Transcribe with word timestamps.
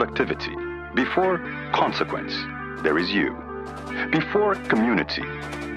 productivity, 0.00 0.56
before 0.94 1.38
consequence, 1.74 2.32
there 2.82 2.96
is 2.96 3.10
you. 3.10 3.36
Before 4.10 4.54
community, 4.54 5.22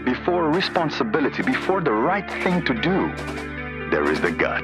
before 0.05 0.49
responsibility, 0.49 1.43
before 1.43 1.81
the 1.81 1.91
right 1.91 2.29
thing 2.41 2.63
to 2.63 2.73
do, 2.73 3.13
there 3.91 4.09
is 4.09 4.21
the 4.21 4.31
gut. 4.31 4.63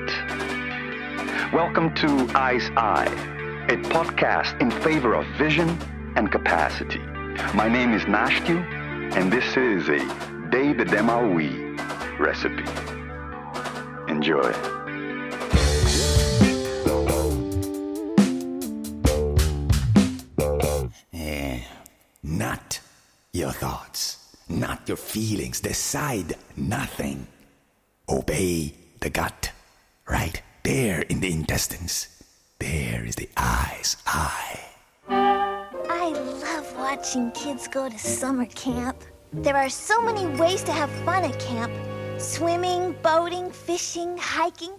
Welcome 1.52 1.94
to 1.96 2.08
I'S 2.34 2.70
Eye, 2.78 3.12
a 3.68 3.76
podcast 3.92 4.62
in 4.62 4.72
favor 4.72 5.14
of 5.14 5.26
vision 5.38 5.78
and 6.16 6.32
capacity. 6.32 7.00
My 7.54 7.68
name 7.68 7.94
is 7.94 8.04
Nástio, 8.04 8.64
and 9.18 9.30
this 9.30 9.58
is 9.58 9.90
a 9.90 10.00
Day 10.52 10.72
de 10.72 10.86
Demaoui 10.86 11.78
recipe. 12.18 12.64
Enjoy. 14.10 14.79
Not 22.50 22.80
your 23.32 23.52
thoughts, 23.52 24.02
not 24.50 24.80
your 24.88 24.98
feelings. 24.98 25.60
Decide 25.62 26.36
nothing. 26.58 27.28
Obey 28.18 28.74
the 29.02 29.12
gut. 29.12 29.52
Right 30.10 30.42
there 30.64 31.02
in 31.12 31.20
the 31.20 31.32
intestines. 31.32 31.96
There 32.58 33.06
is 33.06 33.16
the 33.22 33.30
eye's 33.38 33.98
eye. 34.08 34.60
I 36.02 36.06
love 36.46 36.68
watching 36.76 37.30
kids 37.34 37.68
go 37.68 37.88
to 37.88 38.00
summer 38.00 38.48
camp. 38.48 38.98
There 39.32 39.56
are 39.56 39.70
so 39.70 40.02
many 40.02 40.26
ways 40.42 40.64
to 40.64 40.72
have 40.72 40.90
fun 41.06 41.24
at 41.26 41.40
camp 41.40 41.72
swimming, 42.18 42.96
boating, 43.04 43.52
fishing, 43.52 44.18
hiking. 44.18 44.74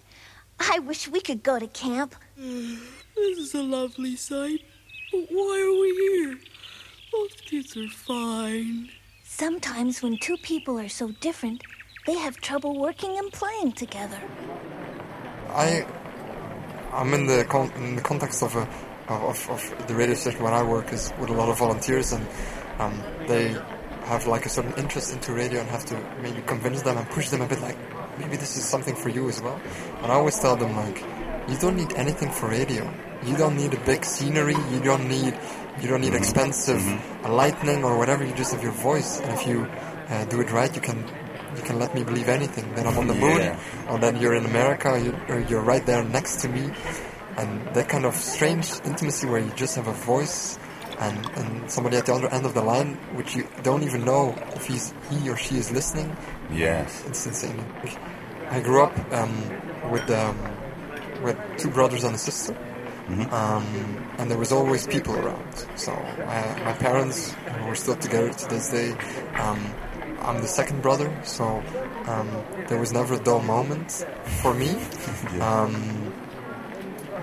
I 0.59 0.81
wish 0.81 1.09
we 1.09 1.21
could 1.21 1.43
go 1.45 1.59
to 1.61 1.69
camp. 1.69 2.17
This 3.17 3.39
is 3.39 3.55
a 3.55 3.63
lovely 3.63 4.17
sight. 4.17 4.61
But 5.13 5.27
why 5.31 5.57
are 5.67 5.77
we 5.83 5.91
here? 6.07 6.39
Most 7.13 7.45
kids 7.45 7.77
are 7.77 7.89
fine. 7.89 8.89
Sometimes, 9.25 10.03
when 10.03 10.19
two 10.19 10.37
people 10.39 10.79
are 10.79 10.89
so 10.89 11.13
different, 11.21 11.63
they 12.07 12.15
have 12.15 12.37
trouble 12.37 12.79
working 12.79 13.19
and 13.19 13.33
playing 13.33 13.73
together. 13.73 14.21
I 15.49 15.87
I'm 16.93 17.13
in 17.15 17.27
the 17.27 17.45
con- 17.45 17.73
in 17.77 17.97
the 17.97 18.03
context 18.03 18.43
of 18.43 18.55
a 18.57 18.69
of, 19.09 19.51
of 19.51 19.87
the 19.89 19.95
radio 19.95 20.15
station 20.15 20.43
where 20.43 20.53
I 20.53 20.63
work 20.63 20.93
is 20.93 21.13
with 21.19 21.31
a 21.31 21.33
lot 21.33 21.49
of 21.49 21.59
volunteers 21.59 22.13
and 22.13 22.27
um, 22.79 23.03
they 23.27 23.57
have 24.05 24.27
like 24.27 24.47
a 24.47 24.49
certain 24.49 24.73
interest 24.75 25.13
into 25.13 25.33
radio 25.33 25.61
and 25.61 25.69
have 25.69 25.85
to 25.87 25.97
maybe 26.23 26.41
convince 26.43 26.83
them 26.83 26.97
and 26.97 27.09
push 27.11 27.29
them 27.29 27.41
a 27.41 27.47
bit 27.47 27.61
like 27.61 27.77
maybe 28.19 28.37
this 28.37 28.57
is 28.57 28.65
something 28.65 28.95
for 28.95 29.09
you 29.09 29.29
as 29.29 29.41
well. 29.41 29.61
And 30.03 30.13
I 30.13 30.15
always 30.15 30.39
tell 30.39 30.57
them 30.57 30.77
like 30.77 31.05
you 31.49 31.57
don't 31.59 31.77
need 31.77 31.93
anything 31.95 32.31
for 32.31 32.49
radio. 32.49 32.89
You 33.25 33.37
don't 33.37 33.57
need 33.57 33.75
a 33.75 33.81
big 33.81 34.05
scenery. 34.05 34.57
You 34.71 34.81
don't 34.81 35.09
need 35.09 35.35
you 35.83 35.89
don't 35.89 36.01
need 36.01 36.15
expensive 36.15 36.83
lightning 37.29 37.85
or 37.85 37.97
whatever. 37.99 38.25
You 38.25 38.35
just 38.35 38.53
have 38.53 38.63
your 38.63 38.73
voice, 38.73 39.21
and 39.21 39.33
if 39.33 39.47
you 39.47 39.65
uh, 40.09 40.25
do 40.27 40.41
it 40.41 40.51
right, 40.53 40.75
you 40.75 40.81
can 40.81 40.99
you 41.57 41.63
can 41.63 41.79
let 41.79 41.95
me 41.95 42.05
believe 42.05 42.29
anything. 42.29 42.73
Then 42.75 42.87
I'm 42.87 42.97
on 42.99 43.07
the 43.09 43.15
moon, 43.15 43.39
Yeah. 43.39 43.59
or 43.91 43.99
then 43.99 44.17
you're 44.21 44.35
in 44.35 44.45
America, 44.47 45.01
you, 45.05 45.13
or 45.29 45.41
you're 45.41 45.63
right 45.63 45.85
there 45.85 46.05
next 46.05 46.41
to 46.43 46.49
me, 46.49 46.71
and 47.37 47.51
that 47.75 47.89
kind 47.89 48.05
of 48.05 48.15
strange 48.15 48.71
intimacy 48.85 49.27
where 49.27 49.41
you 49.41 49.51
just 49.57 49.75
have 49.77 49.89
a 49.89 49.93
voice 49.93 50.59
and, 51.01 51.27
and 51.37 51.71
somebody 51.71 51.97
at 51.97 52.07
the 52.07 52.13
other 52.15 52.29
end 52.33 52.45
of 52.47 52.55
the 52.55 52.63
line, 52.63 52.95
which 53.17 53.35
you 53.35 53.47
don't 53.63 53.83
even 53.83 54.05
know 54.05 54.35
if 54.55 54.67
he's 54.67 54.95
he 55.11 55.29
or 55.29 55.37
she 55.37 55.57
is 55.57 55.71
listening. 55.73 56.15
Yes. 56.53 57.03
It's 57.07 57.27
insane. 57.27 57.65
I 58.51 58.61
grew 58.61 58.83
up 58.85 58.93
um, 59.13 59.91
with 59.91 60.09
um, 60.11 60.37
with 61.23 61.37
two 61.59 61.71
brothers 61.71 62.05
and 62.05 62.15
a 62.15 62.19
sister, 62.19 62.55
um, 63.31 63.65
and 64.19 64.31
there 64.31 64.39
was 64.39 64.53
always 64.53 64.87
people 64.87 65.15
around. 65.17 65.67
So 65.77 65.93
uh, 65.93 66.61
my 66.65 66.73
parents 66.73 67.35
were 67.67 67.75
still 67.75 67.97
together 67.97 68.33
to 68.33 68.49
this 68.49 68.71
day. 68.71 68.93
Um, 69.35 69.59
I'm 70.21 70.41
the 70.41 70.49
second 70.49 70.83
brother, 70.83 71.11
so 71.25 71.63
um, 72.07 72.29
there 72.69 72.79
was 72.79 72.93
never 72.93 73.15
a 73.15 73.19
dull 73.19 73.41
moment 73.41 74.05
for 74.43 74.55
me. 74.55 74.71
um, 75.41 76.13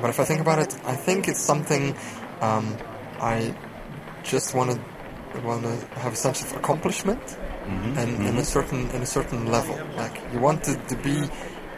but 0.01 0.09
if 0.09 0.19
I 0.19 0.25
think 0.25 0.41
about 0.41 0.59
it, 0.59 0.75
I 0.85 0.95
think 0.95 1.27
it's 1.27 1.41
something 1.41 1.95
um, 2.41 2.75
I 3.19 3.55
just 4.23 4.53
want 4.53 4.71
to 4.71 5.41
want 5.41 5.63
to 5.63 5.99
have 5.99 6.13
a 6.13 6.15
sense 6.15 6.41
of 6.41 6.55
accomplishment 6.57 7.37
and 7.67 8.25
in 8.25 8.37
a 8.37 8.43
certain 8.43 8.89
in 8.91 9.01
a 9.01 9.05
certain 9.05 9.51
level. 9.51 9.77
Like 9.95 10.21
you 10.33 10.39
wanted 10.39 10.87
to 10.89 10.95
be. 10.97 11.29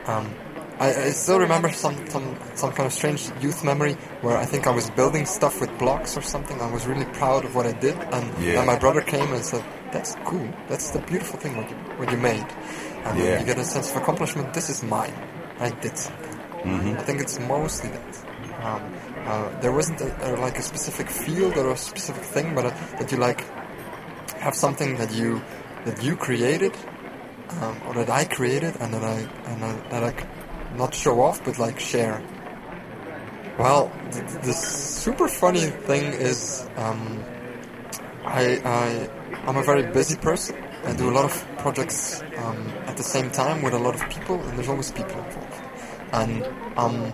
Um, 0.06 0.34
I, 0.80 0.88
I 1.08 1.10
still 1.12 1.40
remember 1.40 1.70
some, 1.74 1.96
some 2.10 2.38
some 2.56 2.72
kind 2.72 2.88
of 2.88 2.94
strange 2.94 3.30
youth 3.42 3.64
memory 3.66 3.94
where 4.22 4.38
I 4.38 4.46
think 4.46 4.66
I 4.66 4.72
was 4.72 4.90
building 4.92 5.26
stuff 5.26 5.60
with 5.60 5.72
blocks 5.78 6.16
or 6.16 6.22
something. 6.22 6.60
I 6.62 6.72
was 6.72 6.88
really 6.88 7.06
proud 7.22 7.44
of 7.44 7.54
what 7.56 7.66
I 7.66 7.74
did, 7.74 7.98
and, 8.16 8.26
Yeah. 8.44 8.60
and 8.60 8.66
my 8.68 8.78
brother 8.80 9.02
came 9.02 9.30
and 9.34 9.44
said, 9.44 9.64
"That's 9.92 10.16
cool. 10.24 10.48
That's 10.70 10.92
the 10.92 11.00
beautiful 11.00 11.38
thing 11.40 11.58
what 11.58 11.70
you 11.70 11.76
what 12.00 12.10
you 12.12 12.18
made." 12.18 12.48
And 13.06 13.18
Yeah. 13.20 13.40
you 13.40 13.46
get 13.46 13.58
a 13.58 13.66
sense 13.66 13.92
of 13.92 13.98
accomplishment. 14.02 14.54
This 14.54 14.70
is 14.70 14.82
mine. 14.84 15.14
I 15.60 15.70
did 15.86 15.98
something. 15.98 16.36
I 16.98 17.04
think 17.08 17.20
it's 17.22 17.38
mostly 17.40 17.90
that. 17.96 18.10
Um, 18.66 18.82
uh, 19.30 19.50
there 19.62 19.72
wasn't 19.72 20.00
a, 20.02 20.10
a, 20.28 20.30
like 20.46 20.58
a 20.60 20.62
specific 20.62 21.08
field 21.10 21.58
or 21.58 21.72
a 21.72 21.78
specific 21.78 22.24
thing, 22.24 22.56
but 22.56 22.66
uh 22.66 22.72
that 23.00 23.12
you 23.12 23.18
like 23.18 23.42
have 24.46 24.56
something 24.56 24.92
that 25.02 25.12
you 25.20 25.42
that 25.86 25.98
you 26.04 26.16
created 26.16 26.74
um, 27.62 27.76
or 27.88 27.94
that 28.00 28.10
I 28.10 28.24
created 28.26 28.74
and 28.82 28.94
that 28.94 29.04
I 29.04 29.18
and 29.52 29.60
I, 29.70 29.74
that 29.92 30.04
I 30.10 30.12
not 30.76 30.94
show 30.94 31.22
off 31.22 31.44
but 31.44 31.60
like 31.60 31.80
share. 31.80 32.22
Well, 33.58 33.92
the, 34.12 34.40
the 34.44 34.54
super 34.54 35.28
funny 35.28 35.66
thing 35.66 36.14
is 36.14 36.68
um, 36.78 37.24
I, 38.24 38.62
I 38.64 39.10
I'm 39.46 39.58
a 39.58 39.64
very 39.64 39.84
busy 39.92 40.16
person. 40.16 40.56
I 40.86 40.94
do 40.94 41.10
a 41.10 41.12
lot 41.12 41.26
of 41.26 41.48
projects 41.58 42.22
um, 42.38 42.68
at 42.86 42.96
the 42.96 43.04
same 43.04 43.30
time 43.32 43.62
with 43.62 43.74
a 43.74 43.80
lot 43.80 43.96
of 43.96 44.10
people, 44.10 44.40
and 44.40 44.58
there's 44.58 44.70
always 44.70 44.92
people 44.92 45.18
involved. 45.24 45.62
And 46.14 46.46
um, 46.78 47.14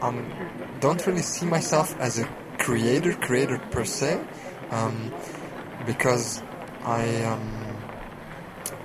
um, 0.00 0.32
don't 0.80 1.04
really 1.06 1.22
see 1.22 1.46
myself 1.46 1.98
as 1.98 2.18
a 2.18 2.28
creator, 2.58 3.14
creator 3.14 3.58
per 3.70 3.84
se, 3.84 4.20
um, 4.70 5.12
because 5.86 6.42
I 6.84 7.22
um, 7.24 7.59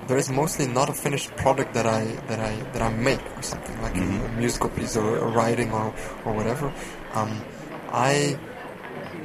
there 0.06 0.16
is 0.16 0.30
mostly 0.30 0.66
not 0.66 0.88
a 0.88 0.92
finished 0.92 1.34
product 1.36 1.74
that 1.74 1.86
I 1.86 2.04
that 2.28 2.40
I 2.40 2.54
that 2.72 2.82
I 2.82 2.90
make 2.90 3.20
or 3.36 3.42
something 3.42 3.80
like 3.82 3.96
a, 3.96 4.02
a 4.02 4.32
musical 4.38 4.70
piece 4.70 4.96
or 4.96 5.16
a 5.18 5.26
writing 5.26 5.72
or 5.72 5.94
or 6.24 6.32
whatever. 6.32 6.72
Um, 7.14 7.42
I 7.90 8.38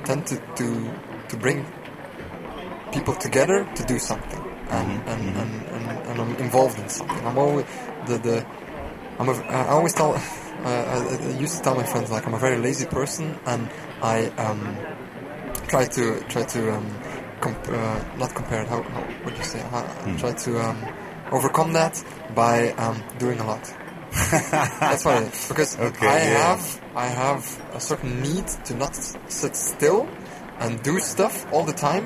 tend 0.06 0.28
to, 0.28 0.38
to 0.38 0.68
to 1.30 1.38
bring 1.38 1.66
people 2.92 3.16
together 3.16 3.68
to 3.76 3.84
do 3.86 4.00
something, 4.00 4.42
and 4.70 4.92
and, 5.08 5.38
and, 5.38 5.52
and, 5.68 6.08
and 6.08 6.22
I'm 6.22 6.36
involved 6.38 6.80
in 6.80 6.90
something. 6.90 7.26
I'm 7.26 7.38
always 7.38 7.66
the 8.08 8.18
the 8.18 8.46
I'm 9.20 9.30
a, 9.30 9.34
I 9.34 9.70
always 9.70 9.94
tell 9.94 10.14
uh, 10.16 10.20
I, 10.66 10.98
I 11.16 11.38
used 11.38 11.58
to 11.58 11.64
tell 11.64 11.76
my 11.76 11.84
friends 11.86 12.10
like 12.10 12.26
I'm 12.26 12.34
a 12.34 12.40
very 12.40 12.58
lazy 12.58 12.86
person, 12.86 13.38
and 13.46 13.70
I 14.02 14.26
um, 14.38 14.78
try 15.68 15.86
to 15.86 16.20
try 16.28 16.44
to 16.44 16.74
um, 16.74 16.88
comp- 17.42 17.68
uh, 17.70 18.00
not 18.18 18.34
compared. 18.36 18.68
How, 18.68 18.82
how 18.84 19.04
would 19.26 19.38
you 19.38 19.44
say? 19.44 19.60
How, 19.60 19.84
I 20.06 20.18
Try 20.18 20.34
to 20.34 20.60
um, 20.60 20.78
overcome 21.32 21.74
that 21.74 22.02
by 22.36 22.72
um, 22.74 23.02
doing 23.18 23.40
a 23.40 23.46
lot. 23.46 23.64
That's 24.80 25.06
what 25.06 25.24
it 25.24 25.34
is. 25.34 25.48
Because 25.52 25.80
Okay, 25.80 26.08
I 26.08 26.18
yeah. 26.18 26.48
have 26.56 26.82
I 26.96 27.08
have 27.08 27.44
a 27.74 27.80
certain 27.80 28.22
need 28.22 28.48
to 28.66 28.74
not 28.76 28.94
sit 29.28 29.56
still 29.56 30.08
and 30.60 30.82
do 30.84 31.00
stuff 31.00 31.46
all 31.54 31.64
the 31.66 31.74
time 31.74 32.06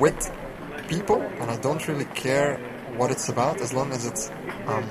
with 0.00 0.18
people, 0.88 1.20
and 1.40 1.50
I 1.50 1.56
don't 1.56 1.86
really 1.88 2.06
care 2.06 2.58
what 2.96 3.10
it's 3.10 3.28
about 3.28 3.60
as 3.60 3.72
long 3.72 3.92
as 3.92 4.04
it's 4.06 4.30
um, 4.66 4.84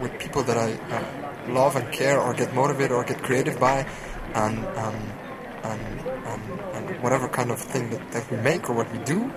with 0.00 0.12
people 0.18 0.42
that 0.44 0.56
I 0.56 0.72
uh, 0.94 1.52
love 1.52 1.76
and 1.76 1.90
care 1.92 2.20
or 2.20 2.34
get 2.34 2.52
motivated 2.54 2.92
or 2.92 3.04
get 3.04 3.22
creative 3.22 3.58
by, 3.58 3.86
and 4.34 4.58
um, 4.76 4.96
and, 5.64 6.00
and 6.00 6.60
and 6.74 7.02
whatever 7.02 7.28
kind 7.28 7.50
of 7.50 7.58
thing 7.58 7.90
that, 7.90 8.12
that 8.12 8.30
we 8.30 8.36
make 8.38 8.68
or 8.70 8.74
what 8.74 8.90
we 8.92 8.98
do. 9.04 9.32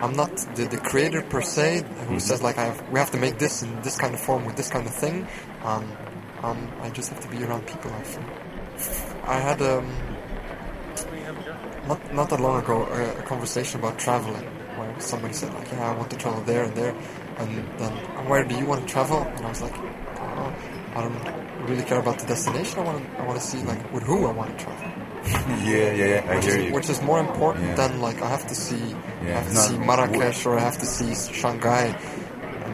I'm 0.00 0.14
not 0.14 0.36
the, 0.56 0.64
the 0.64 0.78
creator 0.78 1.22
per 1.22 1.42
se 1.42 1.84
who 2.08 2.18
says 2.18 2.42
like 2.42 2.58
I 2.58 2.64
have, 2.64 2.90
we 2.90 2.98
have 2.98 3.12
to 3.12 3.18
make 3.18 3.38
this 3.38 3.62
in 3.62 3.82
this 3.82 3.96
kind 3.96 4.14
of 4.14 4.20
form 4.20 4.44
with 4.44 4.56
this 4.56 4.68
kind 4.68 4.86
of 4.86 4.94
thing. 4.94 5.28
Um, 5.62 5.92
um, 6.42 6.68
I 6.80 6.90
just 6.90 7.10
have 7.10 7.20
to 7.20 7.28
be 7.28 7.44
around 7.44 7.66
people. 7.66 7.92
I 7.92 8.02
feel. 8.02 8.24
I 9.24 9.38
had 9.38 9.62
um, 9.62 9.86
not 11.86 12.14
not 12.14 12.30
that 12.30 12.40
long 12.40 12.62
ago 12.62 12.84
a, 12.84 13.18
a 13.18 13.22
conversation 13.22 13.80
about 13.80 13.98
traveling 13.98 14.44
where 14.76 15.00
somebody 15.00 15.34
said 15.34 15.52
like 15.54 15.70
yeah 15.70 15.90
I 15.90 15.96
want 15.96 16.10
to 16.10 16.16
travel 16.16 16.42
there 16.42 16.64
and 16.64 16.74
there 16.74 16.94
and 17.38 17.50
then 17.78 17.92
where 18.28 18.44
do 18.44 18.56
you 18.56 18.66
want 18.66 18.86
to 18.86 18.92
travel 18.92 19.22
and 19.22 19.46
I 19.46 19.48
was 19.48 19.62
like 19.62 19.76
oh, 19.76 20.54
I 20.94 21.00
don't 21.00 21.68
really 21.68 21.84
care 21.84 21.98
about 21.98 22.18
the 22.18 22.26
destination 22.26 22.80
I 22.80 22.82
want 22.82 23.04
to 23.04 23.20
I 23.20 23.26
want 23.26 23.40
to 23.40 23.46
see 23.46 23.62
like 23.62 23.92
with 23.92 24.02
who 24.04 24.26
I 24.26 24.32
want 24.32 24.58
to 24.58 24.64
travel 24.64 24.91
Yeah, 25.62 25.92
yeah, 25.92 25.94
yeah. 25.94 26.26
I 26.32 26.36
which 26.36 26.44
hear 26.46 26.56
is, 26.58 26.64
you. 26.66 26.72
which 26.74 26.88
is 26.90 27.00
more 27.02 27.20
important 27.20 27.64
Yeah. 27.66 27.74
than 27.76 28.00
like 28.00 28.20
I 28.22 28.28
have 28.28 28.46
to 28.48 28.54
see 28.54 28.82
I 29.22 29.24
have 29.38 29.48
to 29.48 29.54
not- 29.54 29.68
see 29.68 29.78
Marrakesh 29.78 30.46
or 30.46 30.58
I 30.58 30.62
have 30.62 30.78
to 30.78 30.86
see 30.86 31.14
Shanghai. 31.32 31.94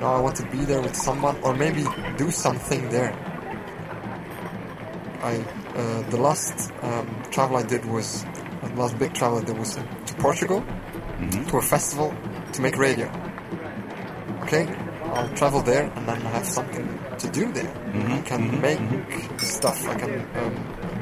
No, 0.00 0.06
I 0.06 0.20
want 0.20 0.36
to 0.36 0.46
be 0.46 0.58
there 0.64 0.80
with 0.80 0.96
someone 0.96 1.36
or 1.42 1.54
maybe 1.54 1.84
do 2.16 2.30
something 2.30 2.88
there. 2.90 3.12
I 5.22 5.34
uh, 5.76 6.02
the 6.10 6.16
last 6.16 6.72
um, 6.82 7.06
travel 7.30 7.56
I 7.56 7.62
did 7.64 7.84
was 7.84 8.24
the 8.62 8.74
last 8.76 8.98
big 8.98 9.12
travel 9.14 9.38
I 9.38 9.44
did 9.44 9.58
was 9.58 9.74
to 10.06 10.14
Portugal 10.14 10.64
to 11.48 11.56
a 11.58 11.62
festival 11.62 12.14
to 12.52 12.60
make 12.62 12.76
radio. 12.78 13.06
Okay, 14.42 14.66
I'll 15.14 15.28
travel 15.34 15.60
there 15.62 15.84
and 15.96 16.08
then 16.08 16.16
I 16.26 16.30
have 16.30 16.46
something 16.46 16.86
to 17.18 17.28
do 17.30 17.52
there. 17.52 17.70
I 18.16 18.20
can 18.22 18.60
make 18.60 18.80
stuff. 19.40 19.86
I 19.88 19.94
can 19.96 20.12
um, 20.36 20.54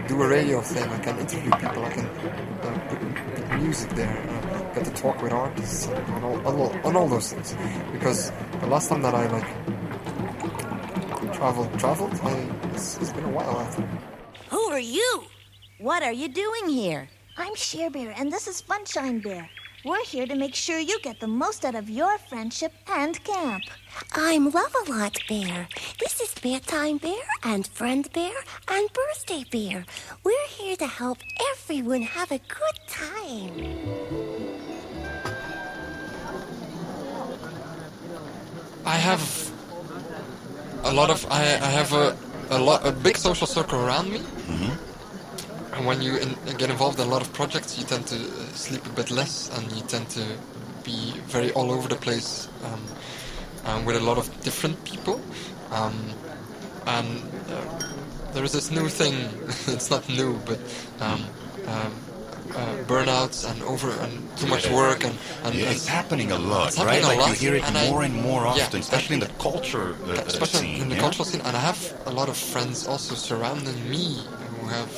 do 0.09 0.23
a 0.23 0.29
radio 0.29 0.61
thing. 0.61 0.89
I 0.89 0.99
can 0.99 1.19
interview 1.19 1.51
people. 1.51 1.85
I 1.85 1.91
can 1.91 2.07
uh, 2.07 2.79
put, 2.89 3.01
put 3.01 3.61
music 3.61 3.91
there. 3.91 4.19
Uh, 4.29 4.75
get 4.75 4.85
to 4.85 4.91
talk 4.93 5.21
with 5.23 5.33
artists 5.33 5.87
and 5.87 6.25
all, 6.25 6.47
on 6.47 6.55
all, 6.57 6.73
on 6.85 6.97
all 6.97 7.09
those 7.09 7.33
things. 7.33 7.57
Because 7.93 8.31
the 8.61 8.67
last 8.67 8.89
time 8.89 9.03
that 9.03 9.15
I 9.15 9.27
like 9.27 9.47
traveled, 11.35 11.79
traveled, 11.79 12.15
I, 12.23 12.49
it's, 12.75 12.99
it's 12.99 13.13
been 13.13 13.25
a 13.25 13.31
while. 13.31 13.57
I 13.57 13.65
think. 13.65 13.89
Who 14.51 14.63
are 14.71 14.79
you? 14.79 15.25
What 15.79 16.03
are 16.03 16.13
you 16.13 16.29
doing 16.29 16.69
here? 16.69 17.09
I'm 17.37 17.55
Share 17.55 17.91
Bear, 17.91 18.15
and 18.17 18.33
this 18.33 18.47
is 18.49 18.63
Funshine 18.63 19.23
Bear. 19.23 19.49
We're 19.87 20.05
here 20.05 20.27
to 20.27 20.35
make 20.35 20.57
sure 20.57 20.81
you 20.81 20.99
get 20.99 21.21
the 21.21 21.29
most 21.29 21.65
out 21.65 21.77
of 21.77 21.89
your 21.89 22.19
friendship 22.19 22.73
and 22.91 23.23
camp. 23.23 23.63
I'm 24.17 24.51
Love-A-Lot 24.51 25.17
Bear. 25.29 25.69
This 26.01 26.21
is 26.21 26.35
Bedtime 26.35 26.99
Bear 26.99 27.23
and 27.45 27.65
Friend 27.69 28.13
Bear 28.13 28.35
and 28.67 28.89
Birthday 28.93 29.45
Bear. 29.49 29.85
We're 30.25 30.49
here 30.49 30.75
to 30.79 30.89
help 30.89 31.19
everyone 31.53 32.03
have 32.03 32.33
a 32.33 32.41
good 32.41 32.79
time. 32.89 33.53
I 38.85 38.97
have 38.97 39.53
a 40.83 40.93
lot 40.93 41.11
of 41.11 41.25
I, 41.31 41.43
I 41.43 41.71
have 41.79 41.93
a, 41.93 42.17
a 42.51 42.59
lot 42.59 42.85
a 42.85 42.91
big 42.91 43.17
social 43.17 43.47
circle 43.47 43.79
around 43.87 44.11
me. 44.11 44.19
Mm-hmm. 44.19 44.86
And 45.77 45.85
when 45.87 46.01
you 46.01 46.17
in, 46.17 46.35
get 46.57 46.71
involved 46.71 46.99
in 46.99 47.07
a 47.07 47.11
lot 47.11 47.21
of 47.21 47.33
projects, 47.35 47.79
you 47.79 47.85
tend 47.85 48.07
to 48.07 48.17
uh, 48.17 48.21
sleep 48.55 48.85
a 48.87 48.91
bit 48.91 49.11
less, 49.11 49.51
and 49.57 49.71
you 49.73 49.83
tend 49.83 50.09
to 50.11 50.25
be 50.85 51.13
very 51.27 51.53
all 51.53 51.71
over 51.71 51.87
the 51.89 51.97
place 51.97 52.49
um, 52.65 52.83
um, 53.67 53.85
with 53.85 53.97
a 53.97 54.01
lot 54.01 54.17
of 54.17 54.27
different 54.43 54.83
people. 54.85 55.21
Um, 55.71 55.95
and 56.87 57.23
uh, 57.51 58.33
there 58.33 58.43
is 58.45 58.53
this 58.53 58.71
new 58.71 58.89
thing. 58.89 59.15
it's 59.75 59.91
not 59.91 60.09
new, 60.09 60.39
but 60.47 60.59
um, 61.01 61.25
um, 61.67 61.93
uh, 62.55 62.77
burnouts 62.87 63.45
and 63.51 63.63
over 63.65 63.91
and 63.91 64.35
too 64.39 64.47
much 64.47 64.71
work 64.71 65.05
and, 65.05 65.15
and, 65.45 65.55
Yeah, 65.55 65.71
it's 65.73 65.87
happening 65.87 66.33
a 66.33 66.39
lot, 66.39 66.75
happening 66.75 66.87
right? 66.87 67.05
a 67.05 67.07
Like 67.09 67.19
lot, 67.19 67.29
you 67.29 67.35
hear 67.35 67.55
it 67.55 67.65
and 67.65 67.77
I- 67.77 67.91
more 67.91 68.03
and 68.03 68.15
more 68.15 68.43
yeah, 68.45 68.65
often, 68.65 68.81
especially 68.81 69.15
in 69.15 69.21
the 69.21 69.29
culture 69.39 69.95
uh, 70.07 70.13
especially 70.25 70.61
scene. 70.61 70.81
in 70.83 70.89
the 70.89 70.95
yeah? 70.95 71.01
cultural 71.03 71.27
scene, 71.27 71.43
and 71.43 71.55
I 71.55 71.61
have 71.61 71.79
a 72.07 72.11
lot 72.13 72.31
of 72.31 72.37
friends 72.39 72.87
also 72.87 73.15
surrounding 73.15 73.77
me 73.91 74.25
who 74.61 74.69
have 74.69 74.89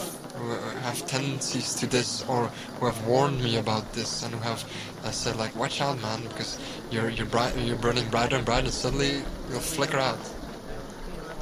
have 0.98 1.08
tendencies 1.08 1.74
to 1.74 1.86
this, 1.86 2.24
or 2.28 2.46
who 2.78 2.86
have 2.86 3.06
warned 3.06 3.42
me 3.42 3.56
about 3.56 3.92
this, 3.92 4.22
and 4.22 4.34
who 4.34 4.40
have 4.40 4.64
uh, 5.04 5.10
said 5.10 5.36
like, 5.36 5.54
"Watch 5.56 5.80
out, 5.80 6.00
man, 6.00 6.22
because 6.28 6.58
you're 6.90 7.08
you're 7.08 7.26
bright, 7.26 7.56
you're 7.56 7.76
burning 7.76 8.08
brighter 8.08 8.36
and 8.36 8.44
brighter, 8.44 8.66
and 8.66 8.74
suddenly 8.74 9.22
you'll 9.50 9.60
flicker 9.60 9.98
out." 9.98 10.18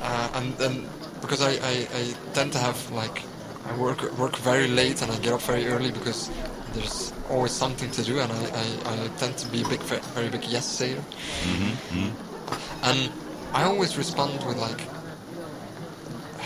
Uh, 0.01 0.31
and 0.35 0.53
then 0.59 0.89
because 1.21 1.43
I, 1.43 1.53
I, 1.53 1.89
I 1.95 2.15
tend 2.35 2.53
to 2.53 2.59
have 2.59 2.79
like 2.93 3.23
I 3.67 3.77
work 3.77 4.03
work 4.19 4.37
very 4.37 4.69
late 4.69 5.03
and 5.03 5.11
I 5.11 5.19
get 5.19 5.33
up 5.33 5.43
very 5.43 5.67
early 5.67 5.91
because 5.91 6.31
there's 6.73 7.13
always 7.31 7.53
something 7.53 7.91
to 7.93 8.03
do, 8.03 8.21
and 8.21 8.31
I, 8.31 8.45
I, 8.45 9.05
I 9.05 9.09
tend 9.17 9.37
to 9.39 9.49
be 9.49 9.63
a 9.63 9.69
big 9.69 9.81
very 9.81 10.29
big 10.29 10.45
yes 10.45 10.67
sayer. 10.67 11.03
And 12.83 13.11
I 13.53 13.65
always 13.65 13.97
respond 13.97 14.45
with 14.47 14.59
like 14.59 14.81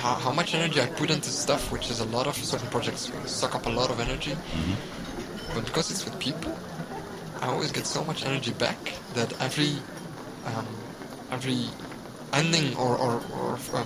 how, 0.00 0.14
how 0.14 0.32
much 0.32 0.54
energy 0.54 0.80
I 0.80 0.86
put 0.86 1.10
into 1.10 1.28
stuff, 1.30 1.70
which 1.70 1.90
is 1.90 2.00
a 2.00 2.06
lot 2.06 2.26
of 2.26 2.34
certain 2.34 2.68
projects 2.68 3.12
suck 3.26 3.54
up 3.54 3.66
a 3.66 3.70
lot 3.70 3.90
of 3.90 4.00
energy. 4.00 4.34
But 5.54 5.66
because 5.66 5.90
it's 5.90 6.04
with 6.04 6.18
people, 6.18 6.56
I 7.40 7.48
always 7.48 7.72
get 7.72 7.86
so 7.86 8.04
much 8.04 8.24
energy 8.24 8.52
back 8.52 8.78
that 9.14 9.32
every 9.40 9.72
um, 10.46 10.66
every 11.30 11.64
ending 12.32 12.76
or, 12.76 12.96
or, 12.96 13.14
or 13.38 13.54
uh, 13.74 13.84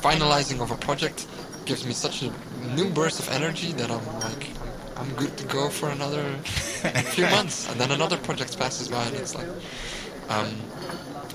finalizing 0.00 0.60
of 0.60 0.70
a 0.70 0.76
project 0.76 1.26
gives 1.66 1.84
me 1.84 1.92
such 1.92 2.22
a 2.22 2.32
new 2.74 2.88
burst 2.90 3.20
of 3.20 3.28
energy 3.30 3.72
that 3.72 3.90
I'm 3.90 4.06
like 4.20 4.48
I'm 4.96 5.12
good 5.14 5.36
to 5.38 5.44
go 5.44 5.68
for 5.68 5.90
another 5.90 6.24
few 7.14 7.24
months, 7.26 7.70
and 7.70 7.80
then 7.80 7.90
another 7.90 8.18
project 8.18 8.58
passes 8.58 8.88
by, 8.88 9.04
and 9.04 9.16
it's 9.16 9.34
like. 9.34 9.48
Um, 10.30 10.56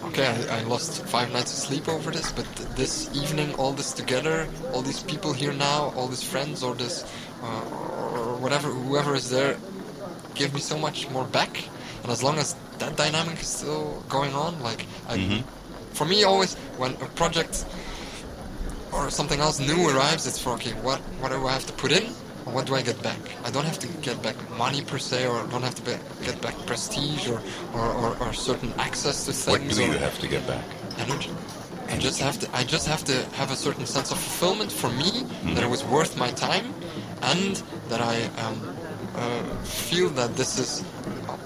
Okay, 0.09 0.27
I, 0.27 0.59
I 0.59 0.62
lost 0.63 1.03
five 1.06 1.31
nights 1.33 1.51
of 1.51 1.57
sleep 1.68 1.89
over 1.89 2.12
this, 2.12 2.31
but 2.31 2.45
this 2.75 3.09
evening, 3.15 3.53
all 3.56 3.74
this 3.74 3.92
together, 3.92 4.47
all 4.71 4.81
these 4.83 5.01
people 5.01 5.33
here 5.33 5.51
now, 5.51 5.92
all 5.95 6.07
these 6.07 6.24
friends, 6.24 6.62
or 6.63 6.75
this, 6.75 7.03
uh, 7.42 7.63
or 8.21 8.38
whatever, 8.38 8.69
whoever 8.69 9.15
is 9.15 9.30
there, 9.30 9.57
give 10.36 10.53
me 10.53 10.59
so 10.59 10.77
much 10.77 11.09
more 11.09 11.25
back. 11.25 11.68
And 12.03 12.12
as 12.12 12.21
long 12.21 12.38
as 12.38 12.56
that 12.77 12.95
dynamic 12.95 13.42
is 13.42 13.47
still 13.47 14.03
going 14.07 14.33
on, 14.33 14.62
like, 14.62 14.86
I, 15.09 15.18
for 15.94 16.06
me, 16.06 16.24
always 16.24 16.53
when 16.77 16.92
a 16.94 17.09
project 17.15 17.65
or 18.94 19.09
something 19.09 19.39
else 19.39 19.59
new 19.59 19.89
arrives, 19.89 20.27
it's 20.27 20.39
for 20.39 20.51
okay, 20.53 20.71
what 20.83 21.00
what 21.19 21.31
do 21.31 21.47
I 21.47 21.53
have 21.53 21.65
to 21.65 21.74
put 21.74 21.92
in? 21.92 22.06
What 22.56 22.66
do 22.68 22.75
I 22.75 22.81
get 22.81 23.00
back? 23.04 23.19
I 23.44 23.52
don't 23.52 23.66
have 23.66 23.80
to 23.80 23.88
get 24.07 24.18
back 24.24 24.38
money 24.57 24.81
per 24.81 24.98
se, 24.98 25.28
or 25.28 25.36
I 25.44 25.46
don't 25.52 25.62
have 25.69 25.75
to 25.75 25.81
be, 25.88 25.94
get 26.24 26.42
back 26.42 26.56
prestige 26.66 27.28
or, 27.28 27.42
or, 27.74 27.88
or, 28.02 28.18
or 28.24 28.34
certain 28.34 28.72
access 28.80 29.25
to 29.25 29.34
things. 29.34 29.48
What 29.48 29.75
do 29.75 29.84
you 29.92 29.98
have 30.07 30.18
to 30.19 30.28
get 30.28 30.48
back? 30.48 30.63
energy. 30.98 31.31
I 31.90 31.98
just 31.98 32.19
have 32.19 32.40
to. 32.40 32.48
I 32.56 32.63
just 32.63 32.88
have 32.88 33.04
to 33.06 33.25
have 33.36 33.52
a 33.52 33.56
certain 33.56 33.86
sense 33.86 34.12
of 34.12 34.18
fulfillment 34.18 34.72
for 34.72 34.90
me 34.90 35.24
that 35.54 35.63
it 35.63 35.69
was 35.69 35.84
worth 35.84 36.18
my 36.18 36.31
time, 36.31 36.74
and 37.22 37.62
that 37.90 38.02
I 38.02 38.16
um, 38.42 38.78
uh, 39.16 39.44
feel 39.63 40.10
that 40.10 40.36
this 40.36 40.57
is 40.57 40.84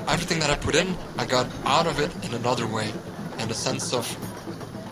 everything 0.08 0.40
that 0.40 0.50
I 0.50 0.56
put 0.56 0.76
in. 0.76 0.96
I 1.18 1.26
got 1.26 1.48
out 1.66 1.88
of 1.88 2.00
it 2.00 2.12
in 2.26 2.34
another 2.34 2.68
way, 2.68 2.92
and 3.38 3.52
a 3.52 3.54
sense 3.54 3.94
of, 3.94 4.06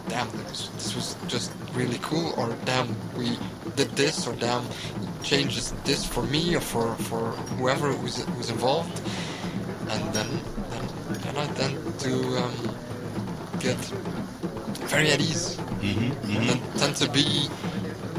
damn, 0.09 0.29
this, 0.49 0.67
this 0.75 0.95
was 0.95 1.15
just 1.27 1.51
really 1.73 1.99
cool, 2.01 2.33
or 2.37 2.55
damn, 2.65 2.95
we 3.15 3.39
did 3.75 3.89
this, 3.91 4.27
or 4.27 4.33
damn, 4.35 4.65
changes 5.23 5.71
this 5.83 6.05
for 6.05 6.23
me 6.23 6.55
or 6.55 6.61
for 6.61 6.95
for 6.95 7.31
whoever 7.57 7.91
who's 7.91 8.23
who's 8.35 8.49
involved, 8.49 9.01
and 9.89 10.13
then 10.13 10.27
then, 10.69 10.87
then 11.23 11.37
I 11.37 11.47
tend 11.53 11.99
to 11.99 12.13
um, 12.37 12.53
get 13.59 13.77
very 14.87 15.11
at 15.11 15.19
ease. 15.19 15.57
Mm-hmm, 15.81 16.31
And 16.31 16.49
then 16.49 16.61
tend 16.77 16.95
to 16.97 17.09
be, 17.11 17.47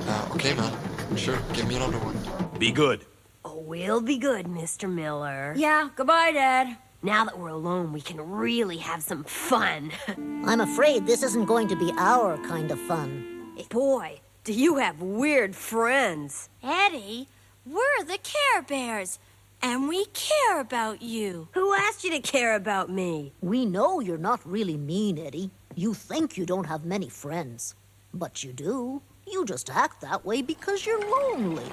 uh, 0.06 0.28
okay, 0.34 0.54
man, 0.54 0.72
sure, 1.16 1.38
give 1.52 1.66
me 1.66 1.76
another 1.76 1.98
one. 1.98 2.16
Be 2.58 2.70
good. 2.70 3.04
Oh, 3.44 3.58
we'll 3.58 4.00
be 4.00 4.18
good, 4.18 4.46
Mr. 4.46 4.92
Miller. 4.92 5.54
Yeah, 5.56 5.88
goodbye, 5.96 6.32
Dad. 6.32 6.76
Now 7.02 7.24
that 7.24 7.38
we're 7.38 7.48
alone, 7.48 7.92
we 7.92 8.00
can 8.00 8.20
really 8.20 8.76
have 8.78 9.02
some 9.02 9.24
fun. 9.24 9.92
I'm 10.44 10.60
afraid 10.60 11.06
this 11.06 11.22
isn't 11.22 11.46
going 11.46 11.68
to 11.68 11.76
be 11.76 11.92
our 11.96 12.36
kind 12.38 12.70
of 12.70 12.78
fun. 12.80 13.54
Boy, 13.70 14.20
do 14.20 14.27
you 14.48 14.76
have 14.76 15.02
weird 15.02 15.54
friends. 15.54 16.48
Eddie, 16.62 17.28
we're 17.66 18.04
the 18.04 18.18
Care 18.22 18.62
Bears, 18.62 19.18
and 19.60 19.88
we 19.88 20.06
care 20.06 20.60
about 20.60 21.02
you. 21.02 21.48
Who 21.52 21.74
asked 21.74 22.04
you 22.04 22.10
to 22.12 22.20
care 22.20 22.54
about 22.54 22.90
me? 22.90 23.32
We 23.40 23.66
know 23.66 24.00
you're 24.00 24.18
not 24.18 24.40
really 24.46 24.76
mean, 24.76 25.18
Eddie. 25.18 25.50
You 25.74 25.94
think 25.94 26.36
you 26.36 26.46
don't 26.46 26.66
have 26.66 26.84
many 26.84 27.08
friends. 27.08 27.74
But 28.14 28.42
you 28.42 28.52
do. 28.52 29.02
You 29.26 29.44
just 29.44 29.70
act 29.70 30.00
that 30.00 30.24
way 30.24 30.42
because 30.42 30.86
you're 30.86 31.00
lonely. 31.00 31.70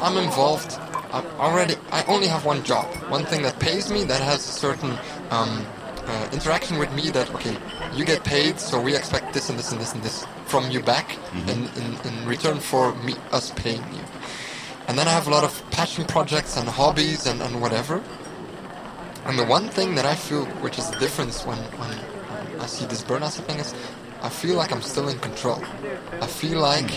I'm 0.00 0.16
involved. 0.16 0.76
I'm 1.12 1.24
already. 1.40 1.76
I 1.90 2.02
only 2.04 2.26
have 2.26 2.44
one 2.44 2.62
job, 2.64 2.86
one 3.10 3.24
thing 3.24 3.42
that 3.42 3.58
pays 3.58 3.90
me, 3.90 4.04
that 4.04 4.20
has 4.20 4.40
a 4.48 4.52
certain 4.52 4.96
um, 5.30 5.64
uh, 6.08 6.28
interaction 6.32 6.78
with 6.78 6.92
me. 6.94 7.10
That 7.10 7.32
okay, 7.34 7.56
you 7.94 8.04
get 8.04 8.24
paid, 8.24 8.58
so 8.58 8.80
we 8.80 8.96
expect 8.96 9.32
this 9.32 9.48
and 9.50 9.58
this 9.58 9.70
and 9.72 9.80
this 9.80 9.94
and 9.94 10.02
this 10.02 10.26
from 10.46 10.70
you 10.70 10.80
back 10.80 11.16
in, 11.46 11.68
in, 11.80 11.98
in 12.04 12.26
return 12.26 12.58
for 12.58 12.94
me 13.04 13.14
us 13.30 13.50
paying 13.50 13.82
you. 13.94 14.02
And 14.88 14.98
then 14.98 15.06
I 15.06 15.10
have 15.10 15.26
a 15.26 15.30
lot 15.30 15.44
of 15.44 15.70
passion 15.70 16.06
projects 16.06 16.56
and 16.56 16.66
hobbies 16.66 17.26
and, 17.26 17.42
and 17.42 17.60
whatever. 17.60 18.02
And 19.26 19.38
the 19.38 19.44
one 19.44 19.68
thing 19.68 19.94
that 19.96 20.06
I 20.06 20.14
feel, 20.14 20.46
which 20.64 20.78
is 20.78 20.88
the 20.90 20.98
difference 20.98 21.44
when, 21.44 21.58
when 21.76 21.90
I 22.60 22.66
see 22.66 22.86
this 22.86 23.02
burnout 23.02 23.32
thing, 23.32 23.58
is 23.58 23.74
I 24.20 24.28
feel 24.28 24.56
like 24.56 24.72
I'm 24.72 24.82
still 24.82 25.08
in 25.08 25.18
control. 25.20 25.62
I 26.20 26.26
feel 26.26 26.58
like 26.58 26.90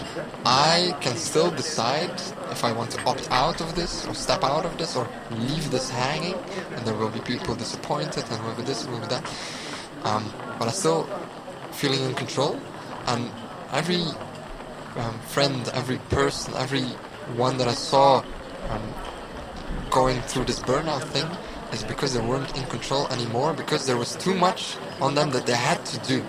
I 0.44 0.98
can 1.02 1.16
still 1.16 1.52
decide 1.52 2.14
if 2.50 2.64
I 2.64 2.72
want 2.72 2.92
to 2.92 3.04
opt 3.06 3.30
out 3.30 3.62
of 3.62 3.76
this 3.76 4.08
or 4.08 4.16
step 4.16 4.44
out 4.44 4.66
of 4.66 4.78
this 4.78 4.96
or 4.96 5.08
leave 5.30 5.70
this 5.70 5.90
hanging. 5.90 6.34
And 6.76 6.86
there 6.86 6.96
will 6.96 7.10
be 7.10 7.20
people 7.20 7.54
disappointed 7.54 8.24
and 8.32 8.44
will 8.44 8.56
be 8.56 8.64
this 8.64 8.88
will 8.88 9.00
be 9.00 9.08
that. 9.08 9.24
Um, 10.04 10.34
but 10.58 10.68
I'm 10.68 10.74
still 10.74 11.04
feeling 11.72 12.02
in 12.02 12.16
control. 12.16 12.60
And 13.06 13.30
every 13.72 14.04
um, 14.96 15.20
friend, 15.28 15.70
every 15.74 15.98
person, 16.10 16.56
every 16.56 16.86
one 17.38 17.58
that 17.58 17.68
I 17.68 17.74
saw 17.74 18.24
um, 18.70 18.94
going 19.92 20.20
through 20.22 20.46
this 20.46 20.60
burnout 20.60 21.04
thing 21.04 21.28
is 21.72 21.84
because 21.84 22.14
they 22.14 22.22
weren't 22.22 22.58
in 22.58 22.66
control 22.66 23.08
anymore 23.10 23.54
because 23.54 23.86
there 23.86 23.98
was 23.98 24.16
too 24.16 24.34
much 24.34 24.76
on 25.00 25.14
them 25.14 25.30
that 25.32 25.46
they 25.46 25.56
had 25.56 25.86
to 25.86 26.00
do. 26.00 26.26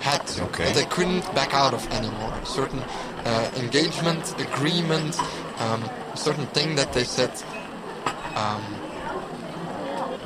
Had 0.00 0.26
to, 0.26 0.42
Okay. 0.44 0.64
that 0.64 0.74
they 0.74 0.84
couldn't 0.86 1.22
back 1.34 1.54
out 1.54 1.74
of 1.74 1.86
anymore. 1.92 2.32
A 2.42 2.46
certain 2.46 2.82
uh, 3.24 3.50
engagement, 3.56 4.34
agreement, 4.40 5.18
um, 5.60 5.82
a 6.12 6.16
certain 6.16 6.46
thing 6.48 6.74
that 6.76 6.92
they 6.92 7.04
said, 7.04 7.30
um, 8.34 8.62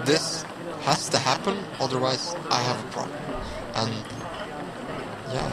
this 0.04 0.44
has 0.82 1.08
to 1.08 1.18
happen, 1.18 1.56
otherwise 1.80 2.34
I 2.50 2.60
have 2.62 2.78
a 2.78 2.88
problem. 2.92 3.18
And 3.74 3.92
yeah, 5.32 5.50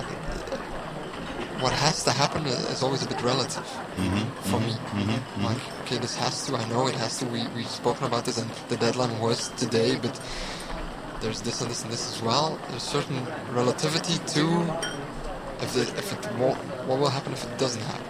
what 1.61 1.73
has 1.73 2.03
to 2.03 2.11
happen 2.11 2.45
is 2.45 2.83
always 2.83 3.03
a 3.03 3.07
bit 3.07 3.21
relative 3.23 3.65
for 4.49 4.59
me. 4.59 4.75
Like, 5.41 5.57
okay, 5.81 5.97
this 5.97 6.15
has 6.17 6.45
to, 6.47 6.55
I 6.55 6.67
know 6.69 6.87
it 6.87 6.95
has 6.95 7.17
to, 7.19 7.25
we, 7.25 7.47
we've 7.55 7.67
spoken 7.67 8.05
about 8.05 8.25
this 8.25 8.37
and 8.37 8.49
the 8.69 8.77
deadline 8.77 9.19
was 9.19 9.49
today, 9.57 9.95
but 10.01 10.19
there's 11.21 11.41
this 11.41 11.61
and 11.61 11.69
this 11.69 11.83
and 11.83 11.91
this 11.91 12.13
as 12.13 12.21
well. 12.21 12.59
There's 12.69 12.83
certain 12.83 13.25
relativity 13.51 14.17
to 14.33 14.43
if, 15.61 15.73
the, 15.73 15.81
if 15.81 16.11
it 16.13 16.35
won't, 16.37 16.57
what 16.87 16.99
will 16.99 17.09
happen 17.09 17.33
if 17.33 17.43
it 17.43 17.57
doesn't 17.57 17.81
happen. 17.81 18.05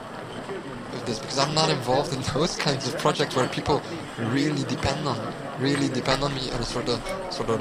If 0.93 1.05
this, 1.05 1.19
because 1.19 1.37
I'm 1.37 1.53
not 1.53 1.69
involved 1.69 2.13
in 2.13 2.21
those 2.33 2.55
kinds 2.57 2.87
of 2.87 2.97
projects 2.97 3.35
where 3.35 3.47
people 3.49 3.81
really 4.17 4.63
depend 4.63 5.07
on 5.07 5.17
me, 5.17 5.33
really 5.59 5.89
depend 5.89 6.23
on 6.23 6.33
me 6.33 6.49
in 6.49 6.55
a 6.55 6.63
sort 6.63 6.89
of 6.89 6.99
sort 7.29 7.49
of 7.49 7.59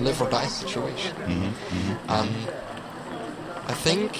live 0.00 0.20
or 0.20 0.28
die 0.28 0.46
situation. 0.46 1.16
Um, 2.08 2.28
I 3.68 3.74
think 3.74 4.16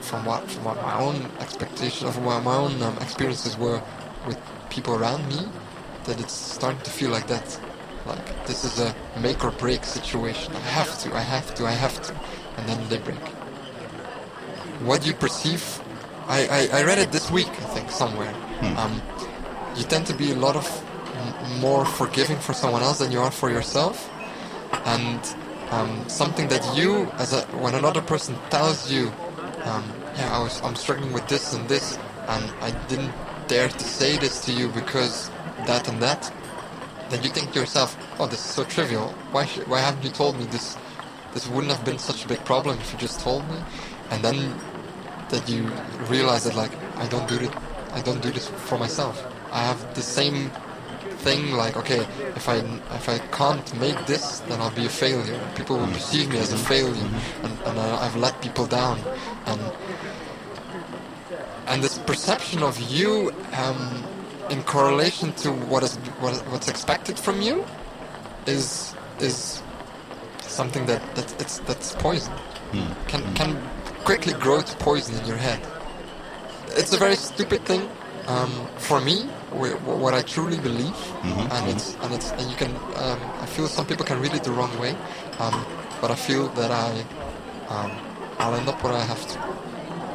from 0.00 0.24
what 0.24 0.50
from 0.50 0.64
what 0.64 0.76
my 0.82 0.98
own 0.98 1.30
expectations 1.40 2.02
of 2.04 2.24
what 2.24 2.42
my 2.42 2.56
own 2.56 2.82
um, 2.82 2.96
experiences 2.98 3.56
were 3.58 3.82
with 4.26 4.38
people 4.70 4.94
around 4.94 5.28
me, 5.28 5.46
that 6.04 6.18
it's 6.20 6.32
starting 6.32 6.80
to 6.82 6.90
feel 6.90 7.10
like 7.10 7.26
that. 7.26 7.60
Like 8.06 8.46
this 8.46 8.64
is 8.64 8.80
a 8.80 8.94
make 9.20 9.44
or 9.44 9.50
break 9.52 9.84
situation. 9.84 10.54
I 10.56 10.60
have 10.60 10.98
to, 11.00 11.14
I 11.14 11.20
have 11.20 11.54
to, 11.56 11.66
I 11.66 11.72
have 11.72 12.00
to, 12.02 12.14
and 12.56 12.68
then 12.68 12.88
they 12.88 12.98
break. 12.98 13.18
What 14.88 15.06
you 15.06 15.12
perceive, 15.12 15.62
I, 16.26 16.68
I, 16.72 16.80
I 16.80 16.82
read 16.84 16.98
it 16.98 17.12
this 17.12 17.30
week, 17.30 17.48
I 17.48 17.66
think 17.74 17.90
somewhere. 17.90 18.34
Um, 18.78 19.00
you 19.76 19.84
tend 19.84 20.06
to 20.06 20.14
be 20.14 20.32
a 20.32 20.34
lot 20.34 20.56
of 20.56 20.66
m- 21.44 21.60
more 21.60 21.84
forgiving 21.84 22.38
for 22.38 22.52
someone 22.54 22.82
else 22.82 22.98
than 22.98 23.12
you 23.12 23.20
are 23.20 23.30
for 23.30 23.50
yourself, 23.50 24.10
and 24.86 25.20
um, 25.70 26.08
something 26.08 26.48
that 26.48 26.64
you, 26.76 27.10
as 27.18 27.32
a 27.32 27.42
when 27.62 27.74
another 27.74 28.00
person 28.00 28.34
tells 28.50 28.90
you, 28.90 29.12
um, 29.64 29.84
yeah, 30.16 30.36
I 30.36 30.42
was 30.42 30.60
I'm 30.62 30.74
struggling 30.74 31.12
with 31.12 31.28
this 31.28 31.52
and 31.54 31.68
this, 31.68 31.98
and 32.28 32.44
I 32.60 32.70
didn't 32.88 33.12
dare 33.46 33.68
to 33.68 33.84
say 33.84 34.16
this 34.16 34.44
to 34.46 34.52
you 34.52 34.68
because 34.68 35.30
that 35.66 35.88
and 35.88 36.00
that, 36.02 36.32
then 37.10 37.22
you 37.22 37.30
think 37.30 37.52
to 37.52 37.60
yourself, 37.60 37.96
oh, 38.18 38.26
this 38.26 38.38
is 38.38 38.54
so 38.54 38.64
trivial. 38.64 39.08
Why 39.32 39.44
why 39.66 39.80
haven't 39.80 40.04
you 40.04 40.10
told 40.10 40.38
me 40.38 40.44
this? 40.46 40.76
This 41.34 41.46
wouldn't 41.48 41.72
have 41.72 41.84
been 41.84 41.98
such 41.98 42.24
a 42.24 42.28
big 42.28 42.44
problem 42.44 42.78
if 42.78 42.92
you 42.92 42.98
just 42.98 43.20
told 43.20 43.48
me, 43.50 43.58
and 44.10 44.22
then 44.22 44.54
that 45.28 45.48
you 45.48 45.70
realize 46.08 46.44
that 46.44 46.54
like 46.56 46.72
I 46.96 47.06
don't 47.08 47.28
do 47.28 47.36
it, 47.36 47.52
I 47.92 48.00
don't 48.00 48.22
do 48.22 48.30
this 48.30 48.48
for 48.48 48.78
myself. 48.78 49.24
I 49.52 49.62
have 49.62 49.94
the 49.94 50.02
same 50.02 50.50
thing 51.24 51.52
like 51.52 51.76
okay, 51.76 52.00
if 52.34 52.48
I 52.48 52.56
if 52.94 53.08
I 53.08 53.18
can't 53.30 53.80
make 53.80 54.06
this, 54.06 54.40
then 54.48 54.60
I'll 54.60 54.74
be 54.74 54.86
a 54.86 54.88
failure. 54.88 55.38
People 55.54 55.78
will 55.78 55.92
perceive 55.92 56.30
me 56.30 56.38
as 56.38 56.52
a 56.52 56.58
failure, 56.58 57.08
and, 57.42 57.52
and 57.66 57.78
I've 57.78 58.16
let 58.16 58.40
people 58.40 58.66
down, 58.66 59.00
and 59.46 59.60
and 61.66 61.82
this 61.82 61.98
perception 61.98 62.62
of 62.62 62.80
you 62.80 63.32
um, 63.52 64.02
in 64.50 64.62
correlation 64.64 65.32
to 65.34 65.52
what 65.52 65.82
is 65.82 65.96
what, 66.20 66.34
what's 66.50 66.68
expected 66.68 67.18
from 67.18 67.40
you 67.40 67.64
is 68.46 68.94
is 69.20 69.62
something 70.42 70.84
that, 70.86 71.02
that 71.14 71.28
it's 71.40 71.58
that's 71.60 71.94
poison. 71.96 72.32
Can 73.08 73.22
can 73.34 73.56
quickly 74.04 74.32
grow 74.34 74.60
to 74.60 74.76
poison 74.76 75.14
in 75.20 75.26
your 75.26 75.36
head. 75.36 75.60
It's 76.80 76.92
a 76.92 76.98
very 76.98 77.16
stupid 77.16 77.64
thing 77.64 77.82
um, 78.28 78.50
for 78.78 79.00
me 79.00 79.16
wh- 79.50 79.76
wh- 79.84 79.98
what 80.00 80.14
I 80.14 80.22
truly 80.22 80.58
believe. 80.58 80.96
And 81.54 81.68
it's 81.68 81.96
and 82.02 82.14
it's 82.14 82.30
and 82.32 82.50
you 82.50 82.56
can 82.56 82.70
um, 82.96 83.18
I 83.40 83.46
feel 83.46 83.66
some 83.68 83.86
people 83.86 84.04
can 84.04 84.20
read 84.20 84.34
it 84.34 84.44
the 84.44 84.52
wrong 84.52 84.72
way 84.78 84.94
um, 85.38 85.64
but 86.00 86.10
I 86.10 86.14
feel 86.14 86.48
that 86.60 86.70
I 86.70 86.90
um, 87.68 87.90
I'll 88.38 88.54
end 88.54 88.68
up 88.68 88.82
where 88.82 88.92
I 88.94 89.04
have 89.04 89.22
to. 89.32 89.38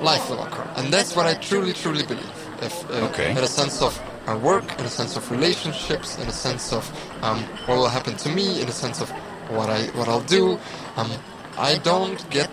Life 0.04 0.30
will 0.30 0.42
occur. 0.44 0.68
And 0.78 0.92
that's 0.92 1.16
what 1.16 1.26
I 1.26 1.36
truly, 1.36 1.72
truly 1.74 2.04
believe. 2.06 2.36
If, 2.62 2.74
uh, 2.92 3.06
Okay. 3.10 3.32
In 3.32 3.38
a 3.38 3.48
sense 3.48 3.82
of 3.82 3.94
uh, 4.28 4.38
work, 4.38 4.64
in 4.80 4.86
a 4.86 4.90
sense 4.90 5.16
of 5.18 5.30
relationships, 5.32 6.18
in 6.18 6.28
a 6.28 6.32
sense 6.32 6.74
of 6.74 6.84
um, 7.24 7.40
what 7.66 7.78
will 7.78 7.88
happen 7.88 8.16
to 8.18 8.30
me, 8.30 8.62
in 8.62 8.68
a 8.68 8.72
sense 8.72 9.02
of 9.02 9.10
what 9.50 9.70
I 9.70 9.86
what 9.98 10.08
I'll 10.08 10.22
do. 10.40 10.60
Um, 10.98 11.12
I 11.58 11.78
don't 11.80 12.20
get 12.30 12.50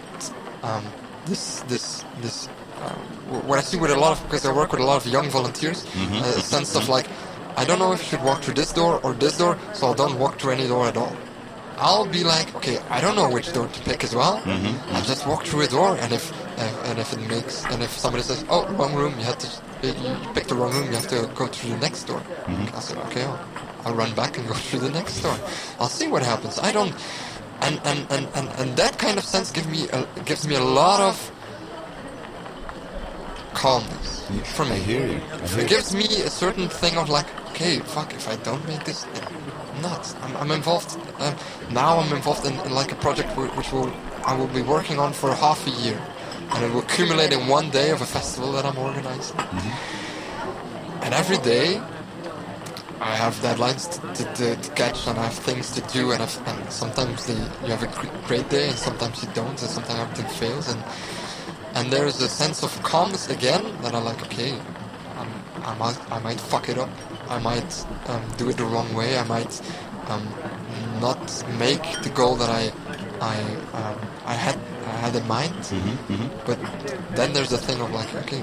um, 0.62 0.85
this 1.26 1.61
this 1.62 2.05
this. 2.21 2.49
Uh, 2.83 2.95
what 3.47 3.59
I 3.59 3.62
see 3.62 3.79
with 3.79 3.91
a 3.91 3.97
lot 3.97 4.12
of 4.19 4.23
because 4.25 4.45
I 4.45 4.52
work 4.52 4.73
with 4.73 4.81
a 4.81 4.85
lot 4.85 5.05
of 5.05 5.11
young 5.11 5.31
volunteers, 5.31 5.85
a 6.23 6.41
sense 6.41 6.75
of 6.75 6.88
like, 6.88 7.07
I 7.57 7.64
don't 7.64 7.79
know 7.79 7.93
if 7.93 8.00
I 8.00 8.05
should 8.05 8.23
walk 8.23 8.43
through 8.43 8.55
this 8.55 8.73
door 8.73 9.00
or 9.05 9.12
this 9.14 9.38
door, 9.38 9.57
so 9.73 9.93
I 9.93 9.95
don't 9.95 10.19
walk 10.19 10.38
through 10.38 10.52
any 10.52 10.67
door 10.67 10.87
at 10.87 10.97
all. 10.97 11.17
I'll 11.79 12.07
be 12.07 12.23
like, 12.23 12.55
okay, 12.57 12.79
I 12.91 13.00
don't 13.00 13.17
know 13.17 13.29
which 13.31 13.52
door 13.52 13.67
to 13.67 13.81
pick 13.83 14.05
as 14.05 14.14
well. 14.14 14.43
I'll 14.93 15.02
just 15.05 15.26
walk 15.26 15.45
through 15.45 15.62
a 15.62 15.69
door, 15.69 15.97
and 15.97 16.12
if 16.12 16.33
uh, 16.59 16.88
and 16.88 16.99
if 16.99 17.12
it 17.12 17.21
makes 17.29 17.64
and 17.67 17.83
if 17.83 17.91
somebody 17.91 18.23
says, 18.25 18.45
oh, 18.50 18.67
wrong 18.75 18.95
room, 18.95 19.14
you 19.19 19.25
have 19.25 19.38
to 19.38 19.49
you 19.82 20.32
pick 20.34 20.46
the 20.46 20.54
wrong 20.54 20.72
room, 20.72 20.86
you 20.86 20.92
have 20.92 21.08
to 21.08 21.30
go 21.34 21.46
through 21.46 21.70
the 21.70 21.78
next 21.78 22.04
door. 22.04 22.22
I 22.46 22.80
said, 22.80 22.98
okay, 23.06 23.22
I'll, 23.24 23.40
I'll 23.84 23.94
run 23.94 24.14
back 24.14 24.38
and 24.38 24.46
go 24.48 24.54
through 24.66 24.80
the 24.80 24.90
next 24.90 25.20
door. 25.20 25.36
I'll 25.80 25.88
see 25.88 26.08
what 26.08 26.22
happens. 26.22 26.58
I 26.58 26.72
don't, 26.72 26.94
and 27.62 27.80
and 27.84 28.06
and 28.10 28.28
and, 28.34 28.48
and 28.58 28.76
that 28.76 28.98
kind 28.98 29.18
of 29.18 29.24
sense 29.24 29.50
gives 29.52 29.66
me 29.68 29.88
a, 29.90 30.06
gives 30.24 30.46
me 30.46 30.54
a 30.56 30.64
lot 30.64 31.00
of 31.00 31.30
calmness 33.54 34.26
for 34.54 34.64
me. 34.64 34.72
I 34.72 34.78
hear 34.78 35.06
you. 35.06 35.20
I 35.32 35.46
hear 35.46 35.58
It 35.60 35.62
you. 35.62 35.68
gives 35.68 35.94
me 35.94 36.04
a 36.22 36.30
certain 36.30 36.68
thing 36.68 36.96
of 36.96 37.08
like, 37.08 37.26
okay, 37.50 37.78
fuck, 37.80 38.14
if 38.14 38.28
I 38.28 38.36
don't 38.36 38.66
make 38.66 38.84
this, 38.84 39.04
I'm 39.74 39.82
not. 39.82 40.14
I'm, 40.22 40.36
I'm 40.36 40.50
involved. 40.50 40.96
Um, 41.20 41.34
now 41.70 41.98
I'm 41.98 42.12
involved 42.14 42.46
in, 42.46 42.54
in 42.60 42.72
like 42.72 42.92
a 42.92 42.96
project 42.96 43.30
wh- 43.30 43.54
which 43.56 43.72
will 43.72 43.92
I 44.24 44.34
will 44.36 44.48
be 44.48 44.62
working 44.62 44.98
on 44.98 45.12
for 45.12 45.34
half 45.34 45.66
a 45.66 45.70
year, 45.70 46.00
and 46.54 46.64
it 46.64 46.73
will 46.73 46.80
accumulate 46.80 47.32
in 47.32 47.47
one 47.49 47.71
day 47.71 47.90
of 47.90 48.00
a 48.00 48.06
festival 48.06 48.52
that 48.52 48.64
I'm 48.64 48.78
organizing. 48.78 49.38
And 51.02 51.14
every 51.14 51.38
day, 51.38 51.80
I 53.00 53.16
have 53.16 53.35
deadlines 53.37 53.90
to, 53.90 54.25
to, 54.25 54.35
to, 54.35 54.56
to 54.56 54.71
catch, 54.75 55.06
and 55.09 55.18
I 55.18 55.25
have 55.25 55.35
things 55.35 55.71
to 55.73 55.80
do, 55.92 56.12
and, 56.12 56.23
I've, 56.23 56.49
and 56.49 56.73
sometimes 56.73 57.26
the, 57.26 57.35
you 57.64 57.73
have 57.75 57.82
a 57.82 58.26
great 58.28 58.49
day, 58.49 58.68
and 58.68 58.78
sometimes 58.78 59.23
you 59.23 59.28
don't, 59.35 59.50
and 59.50 59.59
sometimes 59.59 59.99
everything 59.99 60.30
fails, 60.38 60.68
and 60.68 60.82
and 61.75 61.90
there's 61.90 62.21
a 62.21 62.28
sense 62.28 62.62
of 62.62 62.71
calmness 62.82 63.30
again 63.30 63.64
that 63.80 63.94
I'm 63.94 64.04
like, 64.04 64.23
okay, 64.26 64.52
um, 65.16 65.28
I 65.64 65.75
might, 65.78 66.12
I 66.12 66.18
might 66.18 66.38
fuck 66.38 66.68
it 66.68 66.76
up. 66.76 66.90
I 67.30 67.38
might 67.38 67.87
um, 68.09 68.23
do 68.37 68.50
it 68.50 68.59
the 68.59 68.64
wrong 68.64 68.92
way. 68.94 69.16
I 69.16 69.25
might 69.25 69.61
um, 70.09 70.23
not 71.00 71.18
make 71.59 71.82
the 72.02 72.11
goal 72.11 72.37
that 72.37 72.50
I, 72.50 72.71
I, 73.23 73.40
um, 73.73 73.99
I 74.26 74.35
had, 74.35 74.59
I 74.92 74.96
had 75.04 75.14
in 75.16 75.26
mind. 75.26 75.54
But 76.46 76.58
then 77.16 77.32
there's 77.32 77.50
the 77.50 77.58
thing 77.66 77.80
of 77.80 77.90
like, 77.92 78.11
okay, 78.22 78.40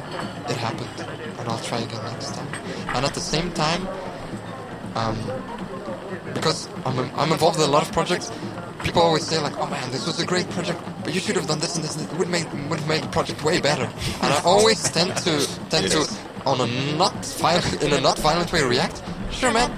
it 0.51 0.58
happened, 0.68 0.96
and 1.38 1.48
I'll 1.50 1.63
try 1.72 1.79
again 1.79 2.03
next 2.13 2.34
time. 2.36 2.48
And 2.96 3.06
at 3.06 3.13
the 3.13 3.25
same 3.34 3.51
time, 3.53 3.88
um, 4.96 5.18
because 6.34 6.68
I'm, 6.86 6.98
I'm 7.20 7.32
involved 7.32 7.58
in 7.60 7.65
a 7.65 7.72
lot 7.72 7.84
of 7.84 7.91
projects, 7.91 8.32
people 8.84 9.01
always 9.01 9.25
say 9.25 9.38
like, 9.39 9.56
"Oh 9.58 9.68
man, 9.68 9.86
this 9.91 10.06
was 10.08 10.20
a 10.20 10.25
great 10.25 10.50
project, 10.50 10.79
but 11.03 11.13
you 11.13 11.20
should 11.20 11.36
have 11.36 11.48
done 11.48 11.60
this 11.60 11.75
and 11.75 11.84
this. 11.84 11.96
And 11.96 12.06
this. 12.06 12.13
It 12.13 12.18
would 12.20 12.29
make 12.29 12.48
would 12.70 12.79
have 12.79 12.88
made 12.88 13.03
the 13.03 13.08
project 13.18 13.44
way 13.44 13.60
better." 13.62 13.86
And 14.24 14.34
I 14.34 14.41
always 14.44 14.82
tend 14.98 15.15
to 15.27 15.34
tend 15.70 15.86
Yes. 15.94 15.94
to, 16.08 16.50
on 16.50 16.58
a 16.62 16.68
not 16.98 17.13
violent 17.46 17.84
in 17.84 17.94
a 17.94 18.01
not 18.01 18.18
violent 18.20 18.51
way, 18.51 18.63
react. 18.63 19.03
Sure, 19.32 19.51
man, 19.53 19.70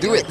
do 0.00 0.14
it. 0.14 0.26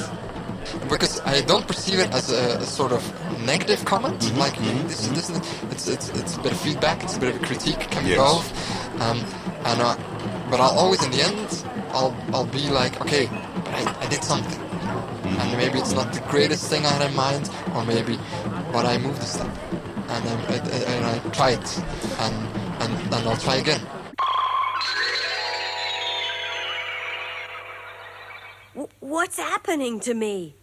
Because 0.90 1.20
I 1.22 1.42
don't 1.42 1.68
perceive 1.68 2.00
it 2.00 2.12
as 2.14 2.32
a, 2.32 2.58
a 2.60 2.66
sort 2.66 2.92
of 2.92 3.02
negative 3.46 3.84
comment, 3.86 4.20
like 4.38 4.56
this, 4.88 5.08
this, 5.08 5.30
it's, 5.72 5.88
it's 5.88 6.10
it's 6.10 6.38
a 6.38 6.42
bit 6.42 6.52
of 6.52 6.60
feedback, 6.60 7.04
it's 7.04 7.18
a 7.18 7.20
bit 7.20 7.36
of 7.36 7.42
a 7.42 7.46
critique 7.46 7.80
can 7.92 8.06
Yes. 8.06 8.18
both, 8.18 8.48
um, 9.02 9.20
and 9.66 9.82
uh, 9.82 9.96
but 10.50 10.60
I'll 10.60 10.78
always 10.78 11.04
in 11.04 11.12
the 11.12 11.22
end, 11.22 11.66
I'll 11.92 12.16
I'll 12.34 12.46
be 12.46 12.70
like, 12.70 13.00
okay, 13.02 13.28
I, 13.80 13.82
I 14.02 14.08
did 14.10 14.24
something, 14.24 14.62
and 15.40 15.58
maybe 15.58 15.80
it's 15.80 15.94
not 15.94 16.14
the 16.14 16.22
greatest 16.30 16.70
thing 16.70 16.86
I 16.86 16.90
had 16.90 17.10
in 17.10 17.16
mind, 17.16 17.50
or 17.76 17.84
maybe, 17.86 18.18
but 18.72 18.86
I 18.86 18.98
moved 18.98 19.22
a 19.22 19.26
step, 19.26 19.52
and 20.10 20.24
I, 20.30 20.34
I, 20.48 20.58
I- 20.58 20.86
and 20.96 21.06
I 21.06 21.20
tried, 21.30 21.64
and 22.26 22.36
and 22.82 22.92
and 23.14 23.28
I'll 23.28 23.38
try 23.38 23.56
again. 23.58 23.82
What's 29.24 29.38
happening 29.38 30.02
to 30.02 30.14
me? 30.14 30.54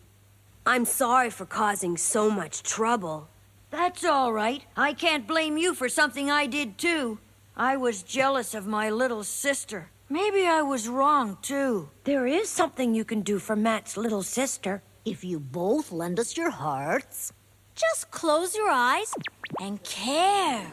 I'm 0.66 0.84
sorry 0.84 1.30
for 1.30 1.46
causing 1.46 1.96
so 1.96 2.30
much 2.30 2.62
trouble. 2.62 3.26
That's 3.70 4.04
all 4.04 4.34
right. 4.34 4.62
I 4.76 4.92
can't 4.92 5.26
blame 5.26 5.56
you 5.56 5.72
for 5.72 5.88
something 5.88 6.30
I 6.30 6.44
did 6.46 6.76
too. 6.76 7.20
I 7.56 7.78
was 7.78 8.02
jealous 8.02 8.52
of 8.52 8.66
my 8.66 8.90
little 8.90 9.24
sister. 9.24 9.88
Maybe 10.10 10.46
I 10.46 10.60
was 10.60 10.88
wrong 10.90 11.38
too. 11.40 11.88
There 12.04 12.26
is 12.26 12.50
something 12.50 12.94
you 12.94 13.02
can 13.02 13.22
do 13.22 13.38
for 13.38 13.56
Matt's 13.56 13.96
little 13.96 14.22
sister. 14.22 14.82
If 15.06 15.24
you 15.24 15.40
both 15.40 15.90
lend 15.90 16.20
us 16.20 16.36
your 16.36 16.50
hearts, 16.50 17.32
Just 17.74 18.10
close 18.10 18.54
your 18.54 18.68
eyes 18.68 19.10
and 19.58 19.82
care. 19.84 20.70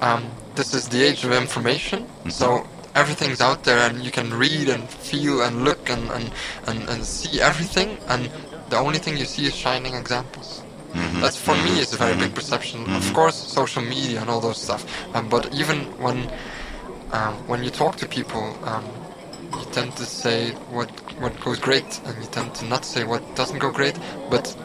um, 0.00 0.28
this 0.56 0.74
is 0.74 0.88
the 0.88 1.00
age 1.00 1.24
of 1.24 1.30
information, 1.30 2.08
so 2.28 2.66
everything's 2.94 3.40
out 3.40 3.64
there 3.64 3.78
and 3.78 4.02
you 4.02 4.10
can 4.10 4.32
read 4.32 4.68
and 4.68 4.88
feel 4.88 5.42
and 5.42 5.64
look 5.64 5.90
and, 5.90 6.10
and, 6.10 6.30
and, 6.66 6.88
and 6.88 7.04
see 7.04 7.40
everything, 7.40 7.98
and 8.08 8.30
the 8.68 8.76
only 8.76 8.98
thing 8.98 9.16
you 9.16 9.24
see 9.24 9.46
is 9.46 9.54
shining 9.54 9.94
examples. 9.94 10.62
That's 11.20 11.36
for 11.36 11.54
me 11.54 11.78
is 11.78 11.92
a 11.92 11.96
very 11.96 12.16
big 12.16 12.34
perception. 12.34 12.88
Of 12.90 13.12
course, 13.14 13.36
social 13.36 13.82
media 13.82 14.20
and 14.20 14.28
all 14.28 14.40
those 14.40 14.60
stuff, 14.60 14.84
um, 15.14 15.28
but 15.28 15.54
even 15.54 15.78
when 16.02 16.28
um, 17.12 17.34
when 17.46 17.62
you 17.62 17.70
talk 17.70 17.96
to 17.96 18.06
people, 18.08 18.56
um, 18.64 18.84
you 19.52 19.64
tend 19.72 19.96
to 19.96 20.04
say 20.04 20.50
what 20.70 20.90
what 21.20 21.38
goes 21.40 21.58
great, 21.60 22.00
and 22.06 22.20
you 22.22 22.28
tend 22.30 22.54
to 22.56 22.64
not 22.64 22.84
say 22.84 23.04
what 23.04 23.22
doesn't 23.36 23.58
go 23.58 23.70
great. 23.70 23.96
But 24.30 24.56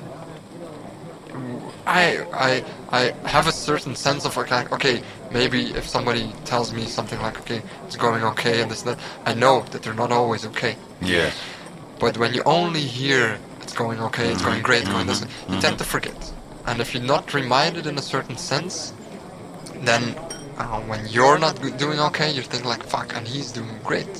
I 1.85 2.25
I 2.33 2.63
I 2.91 3.27
have 3.29 3.47
a 3.47 3.51
certain 3.51 3.95
sense 3.95 4.25
of 4.25 4.35
like 4.37 4.71
okay 4.71 5.03
maybe 5.35 5.61
if 5.79 5.85
somebody 5.95 6.23
tells 6.45 6.67
me 6.77 6.83
something 6.97 7.19
like 7.25 7.37
okay 7.41 7.61
it's 7.85 7.97
going 8.07 8.23
okay 8.31 8.61
and 8.61 8.71
this 8.71 8.81
and 8.83 8.89
that 8.91 8.99
I 9.25 9.33
know 9.43 9.55
that 9.71 9.83
they're 9.83 10.01
not 10.05 10.11
always 10.19 10.45
okay. 10.51 10.73
Yeah. 11.01 11.29
But 11.99 12.17
when 12.17 12.33
you 12.33 12.41
only 12.45 12.85
hear 12.99 13.37
it's 13.61 13.73
going 13.73 13.99
okay, 14.07 14.27
it's 14.31 14.45
going 14.49 14.61
great, 14.61 14.85
going 14.85 15.07
this, 15.07 15.25
you 15.49 15.59
tend 15.59 15.77
to 15.79 15.87
forget. 15.95 16.19
And 16.67 16.79
if 16.83 16.93
you're 16.93 17.09
not 17.15 17.33
reminded 17.33 17.85
in 17.87 17.97
a 17.97 18.01
certain 18.15 18.37
sense, 18.37 18.93
then 19.89 20.03
uh, 20.57 20.79
when 20.89 21.01
you're 21.07 21.39
not 21.45 21.55
doing 21.83 21.99
okay, 22.09 22.29
you're 22.31 22.49
thinking 22.51 22.69
like 22.69 22.83
fuck, 22.83 23.15
and 23.15 23.27
he's 23.27 23.51
doing 23.51 23.77
great. 23.83 24.13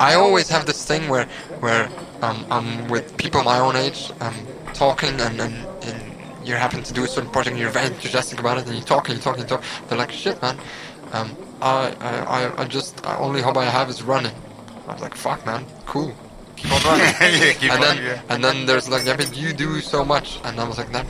I 0.00 0.14
always 0.14 0.48
have 0.48 0.64
this 0.66 0.84
thing 0.90 1.02
where 1.08 1.26
where 1.64 1.84
um, 2.22 2.38
I'm 2.50 2.88
with 2.88 3.16
people 3.16 3.40
my 3.44 3.58
own 3.66 3.76
age, 3.76 4.00
I'm 4.20 4.34
talking, 4.72 5.14
and, 5.26 5.40
and, 5.40 5.54
and 5.88 6.03
you 6.44 6.54
happen 6.54 6.82
to 6.82 6.92
do 6.92 7.04
a 7.04 7.08
certain 7.08 7.30
project, 7.30 7.52
and 7.54 7.60
you're 7.60 7.70
very 7.70 7.86
enthusiastic 7.86 8.40
about 8.40 8.58
it, 8.58 8.66
and 8.66 8.76
you 8.76 8.82
talk 8.82 9.08
and 9.08 9.16
you 9.16 9.22
talk 9.22 9.38
and 9.38 9.44
you 9.44 9.48
talk. 9.48 9.64
They're 9.88 9.98
like, 9.98 10.12
shit, 10.12 10.40
man. 10.42 10.58
Um, 11.12 11.36
I, 11.62 11.94
I, 12.00 12.44
I, 12.46 12.62
I 12.62 12.64
just 12.64 12.96
the 12.98 13.16
only 13.18 13.40
hope 13.40 13.56
I 13.56 13.64
have 13.64 13.88
is 13.88 14.02
running. 14.02 14.34
I 14.88 14.92
was 14.92 15.02
like, 15.02 15.14
fuck, 15.14 15.44
man, 15.46 15.64
cool. 15.86 16.14
Keep 16.56 16.72
on 16.72 16.82
running. 16.82 17.14
Yeah, 17.20 17.52
keep 17.52 17.72
and 17.72 17.82
then 17.82 17.96
yeah. 18.04 18.22
and 18.28 18.44
then 18.44 18.66
there's 18.66 18.88
like, 18.88 19.06
yeah, 19.06 19.16
but 19.16 19.36
you 19.36 19.52
do 19.52 19.80
so 19.80 20.04
much, 20.04 20.38
and 20.44 20.60
I 20.60 20.68
was 20.68 20.78
like, 20.78 20.90
nah, 20.90 21.04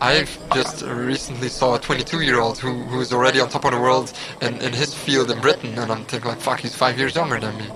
I've 0.00 0.36
just 0.52 0.82
recently 0.82 1.48
saw 1.48 1.76
a 1.76 1.78
22 1.78 2.22
year 2.22 2.40
old 2.40 2.58
who 2.58 2.72
who's 2.84 3.12
already 3.12 3.40
on 3.40 3.48
top 3.48 3.64
of 3.64 3.72
the 3.72 3.80
world 3.80 4.12
in, 4.40 4.54
in 4.60 4.72
his 4.72 4.92
field 4.94 5.30
in 5.30 5.40
Britain, 5.40 5.78
and 5.78 5.92
I'm 5.92 6.04
thinking 6.06 6.28
like, 6.30 6.40
fuck, 6.40 6.60
he's 6.60 6.74
five 6.74 6.98
years 6.98 7.14
younger 7.14 7.38
than 7.38 7.56
me. 7.56 7.66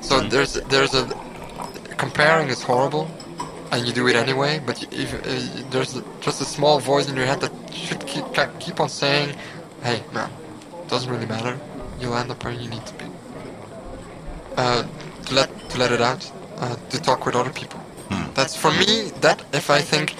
So 0.00 0.20
there's 0.20 0.54
there's 0.54 0.94
a 0.94 1.06
comparing 1.96 2.48
is 2.48 2.62
horrible, 2.62 3.10
and 3.72 3.86
you 3.86 3.92
do 3.92 4.08
it 4.08 4.16
anyway. 4.16 4.60
But 4.64 4.82
if, 4.92 5.14
uh, 5.14 5.70
there's 5.70 6.00
just 6.20 6.40
a 6.40 6.44
small 6.44 6.78
voice 6.80 7.08
in 7.08 7.16
your 7.16 7.26
head 7.26 7.40
that 7.40 7.52
should 7.72 8.06
keep 8.06 8.24
keep 8.58 8.80
on 8.80 8.88
saying, 8.88 9.34
"Hey, 9.82 10.02
man, 10.12 10.30
doesn't 10.88 11.10
really 11.10 11.26
matter. 11.26 11.58
You'll 12.00 12.16
end 12.16 12.30
up 12.30 12.42
where 12.44 12.52
you 12.52 12.68
need 12.68 12.86
to 12.86 12.94
be." 12.94 13.06
Uh, 14.56 14.82
to 15.26 15.34
let 15.34 15.70
to 15.70 15.78
let 15.78 15.92
it 15.92 16.00
out, 16.00 16.30
uh, 16.58 16.76
to 16.90 17.00
talk 17.00 17.26
with 17.26 17.36
other 17.36 17.50
people. 17.50 17.80
That's 18.34 18.56
for 18.56 18.70
me. 18.72 19.10
That 19.20 19.42
if 19.52 19.70
I 19.70 19.80
think 19.80 20.14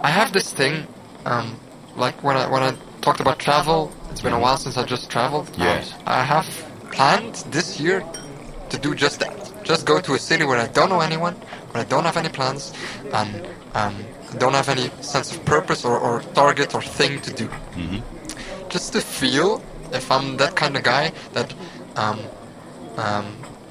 I 0.00 0.10
have 0.10 0.32
this 0.32 0.52
thing, 0.52 0.86
um, 1.24 1.56
like 1.96 2.22
when 2.22 2.36
I 2.36 2.48
when 2.48 2.62
I 2.62 2.74
talked 3.00 3.20
about 3.20 3.38
travel, 3.38 3.92
it's 4.10 4.20
been 4.20 4.32
a 4.32 4.38
while 4.38 4.56
since 4.56 4.76
I 4.76 4.84
just 4.84 5.10
traveled. 5.10 5.50
Yes. 5.56 5.94
I 6.06 6.22
have 6.22 6.46
planned 6.92 7.34
this 7.50 7.80
year 7.80 8.04
to 8.70 8.78
do 8.78 8.94
just 8.94 9.20
that. 9.20 9.32
Just 9.64 9.86
go 9.86 10.00
to 10.00 10.14
a 10.14 10.18
city 10.18 10.44
where 10.44 10.58
I 10.58 10.66
don't 10.68 10.88
know 10.88 11.00
anyone, 11.00 11.36
I 11.74 11.84
don't 11.84 12.04
have 12.04 12.16
any 12.16 12.28
plans, 12.28 12.72
and 13.12 13.46
um, 13.74 13.96
don't 14.38 14.54
have 14.54 14.68
any 14.68 14.90
sense 15.00 15.32
of 15.32 15.44
purpose 15.44 15.84
or, 15.84 15.98
or 15.98 16.20
target 16.34 16.74
or 16.74 16.82
thing 16.82 17.20
to 17.20 17.32
do. 17.32 17.48
Just 18.68 18.92
to 18.94 19.00
feel 19.00 19.62
if 19.92 20.10
I'm 20.10 20.36
that 20.38 20.56
kind 20.56 20.76
of 20.76 20.82
guy 20.82 21.12
that 21.32 21.52
um, 21.96 22.20
um, 22.96 23.24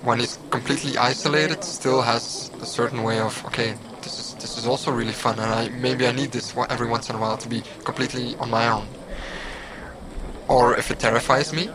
when 0.04 0.20
he's 0.20 0.38
completely 0.50 0.98
isolated 0.98 1.64
still 1.64 2.02
has 2.02 2.52
a 2.62 2.66
certain 2.66 3.04
way 3.04 3.20
of 3.20 3.44
okay 3.46 3.76
this 4.02 4.20
is 4.20 4.34
this 4.36 4.58
is 4.58 4.66
also 4.66 4.92
really 4.92 5.12
fun 5.14 5.40
and 5.40 5.52
I 5.52 5.70
maybe 5.70 6.08
I 6.08 6.12
need 6.12 6.32
this 6.32 6.56
every 6.70 6.88
once 6.88 7.10
in 7.10 7.16
a 7.16 7.20
while 7.20 7.38
to 7.38 7.50
be 7.50 7.64
completely 7.84 8.36
on 8.38 8.50
my 8.50 8.68
own. 8.68 8.88
Or 10.48 10.76
if 10.78 10.92
it 10.92 11.00
terrifies 11.00 11.54
me 11.54 11.70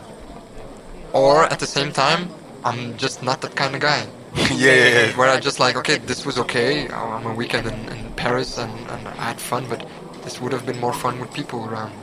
or 1.13 1.45
at 1.45 1.59
the 1.59 1.67
same 1.67 1.91
time 1.91 2.29
I'm 2.63 2.97
just 2.97 3.23
not 3.23 3.41
that 3.41 3.55
kind 3.55 3.75
of 3.75 3.81
guy 3.81 4.07
yeah, 4.51 4.73
yeah, 4.73 4.89
yeah. 5.07 5.17
where 5.17 5.29
I 5.29 5.39
just 5.39 5.59
like 5.59 5.75
okay 5.77 5.97
this 5.97 6.25
was 6.25 6.37
okay 6.37 6.87
I'm 6.89 7.25
a 7.25 7.33
weekend 7.33 7.67
in, 7.67 7.79
in 7.89 8.13
Paris 8.13 8.57
and, 8.57 8.71
and 8.91 9.07
I 9.07 9.25
had 9.31 9.39
fun 9.39 9.67
but 9.67 9.87
this 10.23 10.39
would 10.41 10.51
have 10.51 10.65
been 10.65 10.79
more 10.79 10.93
fun 10.93 11.19
with 11.19 11.33
people 11.33 11.65
around 11.65 11.93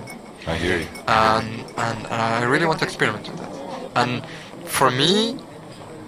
I 0.47 0.57
hear 0.57 0.79
you. 0.79 0.87
and, 1.09 1.61
and, 1.77 1.99
and 2.07 2.21
I 2.23 2.45
really 2.45 2.67
want 2.67 2.79
to 2.81 2.85
experiment 2.85 3.29
with 3.31 3.41
that. 3.41 3.53
And 3.97 4.27
for 4.67 4.91
me, 4.91 5.39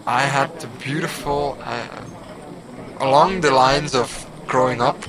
I 0.06 0.22
had 0.22 0.60
the 0.60 0.66
beautiful, 0.84 1.58
uh, 1.62 2.04
along 3.00 3.40
the 3.40 3.50
lines 3.50 3.94
of 3.94 4.26
growing 4.46 4.82
up, 4.82 5.02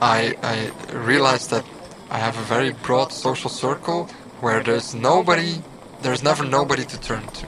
I, 0.00 0.34
I 0.42 0.72
realized 0.92 1.50
that 1.50 1.64
I 2.10 2.18
have 2.18 2.36
a 2.36 2.42
very 2.42 2.72
broad 2.72 3.12
social 3.12 3.50
circle 3.50 4.06
where 4.40 4.62
there's 4.62 4.94
nobody, 4.94 5.62
there's 6.00 6.22
never 6.22 6.44
nobody 6.44 6.84
to 6.84 7.00
turn 7.00 7.24
to 7.28 7.46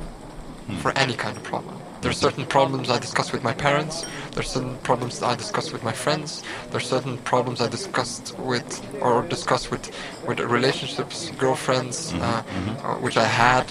for 0.78 0.92
any 0.96 1.14
kind 1.14 1.36
of 1.36 1.42
problem. 1.42 1.73
There's 2.04 2.18
certain 2.18 2.44
problems 2.46 2.90
I 2.90 2.98
discuss 2.98 3.32
with 3.32 3.42
my 3.42 3.54
parents. 3.54 4.04
There 4.32 4.40
are 4.40 4.50
certain 4.56 4.76
problems 4.88 5.22
I 5.22 5.34
discuss 5.34 5.72
with 5.72 5.82
my 5.82 5.92
friends. 6.04 6.42
There 6.70 6.76
are 6.76 6.88
certain 6.96 7.16
problems 7.32 7.60
I 7.60 7.68
discussed 7.68 8.26
with 8.38 8.68
or 9.00 9.22
discuss 9.36 9.70
with 9.72 9.84
with 10.28 10.38
relationships, 10.40 11.30
girlfriends, 11.38 12.12
uh, 12.14 12.20
uh, 12.20 12.94
which 13.04 13.16
I 13.16 13.24
had, 13.24 13.66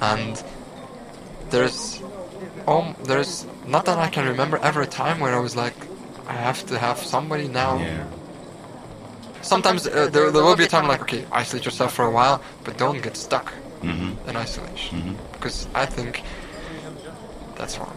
and 0.00 0.34
there's 1.50 2.00
um 2.68 2.94
there's 3.10 3.46
not 3.66 3.84
that 3.86 3.98
I 3.98 4.08
can 4.08 4.24
remember 4.28 4.56
ever 4.58 4.80
a 4.82 4.86
time 4.86 5.18
where 5.20 5.34
I 5.34 5.40
was 5.40 5.54
like, 5.56 5.74
I 6.28 6.34
have 6.48 6.64
to 6.70 6.78
have 6.78 6.98
somebody 7.14 7.48
now. 7.48 7.72
Yeah. 7.78 8.06
Sometimes 9.42 9.86
uh, 9.88 10.06
there, 10.14 10.30
there 10.30 10.44
will 10.44 10.54
be 10.56 10.64
a 10.64 10.68
time 10.68 10.86
like, 10.86 11.00
okay, 11.02 11.24
isolate 11.32 11.64
yourself 11.64 11.92
for 11.94 12.04
a 12.04 12.10
while, 12.18 12.40
but 12.64 12.78
don't 12.78 13.02
get 13.02 13.16
stuck 13.16 13.52
Mm-hmm. 13.82 14.28
in 14.28 14.36
isolation 14.36 15.16
because 15.32 15.66
I 15.74 15.86
think 15.86 16.22
that's 17.62 17.78
wrong. 17.78 17.96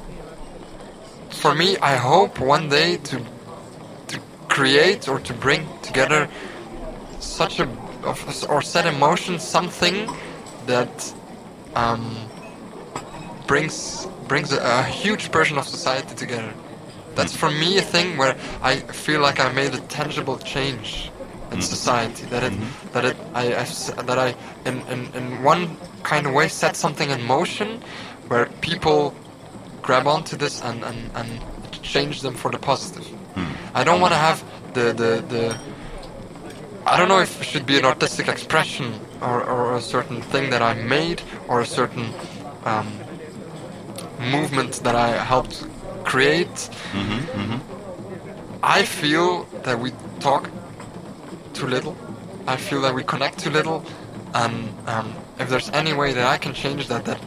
For 1.42 1.56
me, 1.56 1.76
I 1.78 1.96
hope 1.96 2.40
one 2.40 2.70
day 2.70 2.98
to 3.10 3.18
to 4.12 4.18
create 4.48 5.10
or 5.10 5.20
to 5.28 5.34
bring 5.46 5.62
together 5.82 6.30
such 7.20 7.60
a 7.60 7.68
or 8.54 8.62
set 8.62 8.86
in 8.86 8.96
motion 9.00 9.40
something 9.40 9.96
that 10.68 10.94
um, 11.76 12.04
brings 13.48 14.08
brings 14.28 14.54
a, 14.54 14.60
a 14.82 14.84
huge 14.84 15.32
portion 15.32 15.58
of 15.58 15.66
society 15.68 16.14
together. 16.24 16.54
That's 17.16 17.34
hmm. 17.34 17.42
for 17.42 17.52
me 17.64 17.80
a 17.80 17.86
thing 17.94 18.18
where 18.18 18.36
I 18.62 18.74
feel 19.06 19.22
like 19.28 19.40
I 19.40 19.52
made 19.62 19.74
a 19.74 19.82
tangible 20.00 20.38
change 20.54 21.10
in 21.52 21.58
hmm. 21.58 21.74
society. 21.76 22.24
That 22.34 22.44
it 22.44 22.54
hmm. 22.54 22.92
that 22.94 23.04
it 23.10 23.18
I, 23.34 23.46
I 23.64 23.66
that 24.10 24.20
I 24.28 24.30
in, 24.70 24.76
in 24.94 25.00
in 25.20 25.26
one 25.42 25.64
kind 26.04 26.28
of 26.28 26.34
way 26.34 26.48
set 26.50 26.76
something 26.76 27.10
in 27.10 27.22
motion 27.24 27.82
where 28.30 28.46
people 28.62 29.14
grab 29.86 30.08
onto 30.08 30.36
this 30.36 30.62
and 30.64 30.84
and, 30.84 31.00
and 31.16 31.30
change 31.94 32.22
them 32.22 32.36
for 32.42 32.50
the 32.52 32.58
positive. 32.72 33.08
I 33.80 33.84
don't 33.84 34.02
want 34.02 34.14
to 34.14 34.22
have 34.28 34.44
the 34.74 34.86
the 35.02 35.12
the 35.34 35.44
I 36.88 36.98
don't 36.98 37.10
know 37.14 37.22
if 37.28 37.42
it 37.42 37.46
should 37.46 37.66
be 37.66 37.78
an 37.78 37.86
artistic 37.86 38.28
expression 38.28 38.88
or, 39.22 39.44
or 39.44 39.76
a 39.76 39.82
certain 39.82 40.22
thing 40.22 40.52
that 40.52 40.62
I 40.62 40.74
made 40.98 41.22
or 41.48 41.62
a 41.62 41.66
certain 41.66 42.08
um, 42.64 42.88
movement 44.36 44.74
that 44.86 44.96
I 44.96 45.10
helped 45.34 45.66
create. 46.04 46.70
I 48.62 48.84
feel 48.84 49.46
that 49.64 49.80
we 49.80 49.92
talk 50.20 50.50
too 51.54 51.68
little. 51.68 51.96
I 52.48 52.56
feel 52.58 52.82
that 52.82 52.94
we 52.94 53.04
connect 53.04 53.40
too 53.40 53.50
little, 53.50 53.84
and 54.34 54.70
um, 54.88 55.14
if 55.40 55.50
there's 55.50 55.70
any 55.72 55.94
way 55.94 56.14
that 56.14 56.28
I 56.28 56.38
can 56.38 56.54
change 56.54 56.88
that, 56.88 57.06
that 57.06 57.20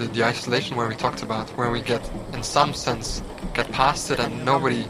the, 0.00 0.06
the 0.08 0.24
isolation 0.24 0.76
where 0.76 0.88
we 0.88 0.94
talked 0.94 1.22
about, 1.22 1.48
where 1.50 1.70
we 1.70 1.80
get, 1.82 2.02
in 2.32 2.42
some 2.42 2.72
sense, 2.72 3.22
get 3.54 3.70
past 3.70 4.10
it, 4.10 4.18
and 4.18 4.44
nobody 4.44 4.84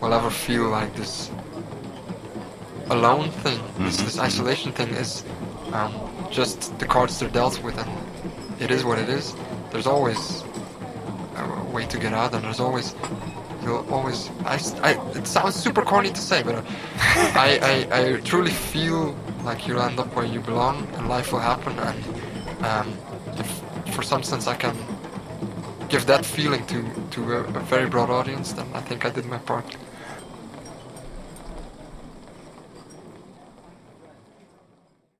will 0.00 0.14
ever 0.14 0.30
feel 0.30 0.68
like 0.68 0.94
this 0.96 1.30
alone 2.90 3.30
thing, 3.42 3.60
this, 3.80 3.98
this 3.98 4.18
isolation 4.18 4.72
thing 4.72 4.88
is 4.90 5.24
um, 5.72 5.92
just 6.30 6.78
the 6.78 6.86
cards 6.86 7.18
they're 7.18 7.28
dealt 7.28 7.62
with, 7.62 7.76
and 7.78 7.90
it 8.60 8.70
is 8.70 8.84
what 8.84 8.98
it 8.98 9.08
is. 9.08 9.34
There's 9.72 9.86
always 9.86 10.42
a 11.36 11.64
way 11.72 11.84
to 11.86 11.98
get 11.98 12.14
out, 12.14 12.32
and 12.34 12.42
there's 12.44 12.60
always 12.60 12.94
you'll 13.62 13.84
always. 13.92 14.30
I, 14.44 14.58
I- 14.82 15.10
it 15.18 15.26
sounds 15.26 15.56
super 15.56 15.82
corny 15.82 16.10
to 16.10 16.20
say, 16.20 16.42
but 16.42 16.64
I, 16.98 17.86
I, 17.90 18.00
I 18.16 18.20
truly 18.20 18.52
feel 18.52 19.14
like 19.44 19.66
you'll 19.66 19.82
end 19.82 19.98
up 19.98 20.14
where 20.16 20.24
you 20.24 20.40
belong, 20.40 20.86
and 20.94 21.08
life 21.08 21.32
will 21.32 21.40
happen, 21.40 21.78
and 21.78 22.64
um, 22.64 22.96
for 23.96 24.02
some 24.02 24.22
sense 24.22 24.46
I 24.46 24.54
can 24.56 24.76
give 25.88 26.04
that 26.04 26.26
feeling 26.26 26.66
to 26.66 26.78
to 27.12 27.20
a, 27.32 27.40
a 27.60 27.62
very 27.74 27.88
broad 27.88 28.10
audience, 28.10 28.52
then 28.52 28.66
I 28.74 28.80
think 28.80 29.06
I 29.06 29.10
did 29.10 29.24
my 29.24 29.38
part. 29.38 29.64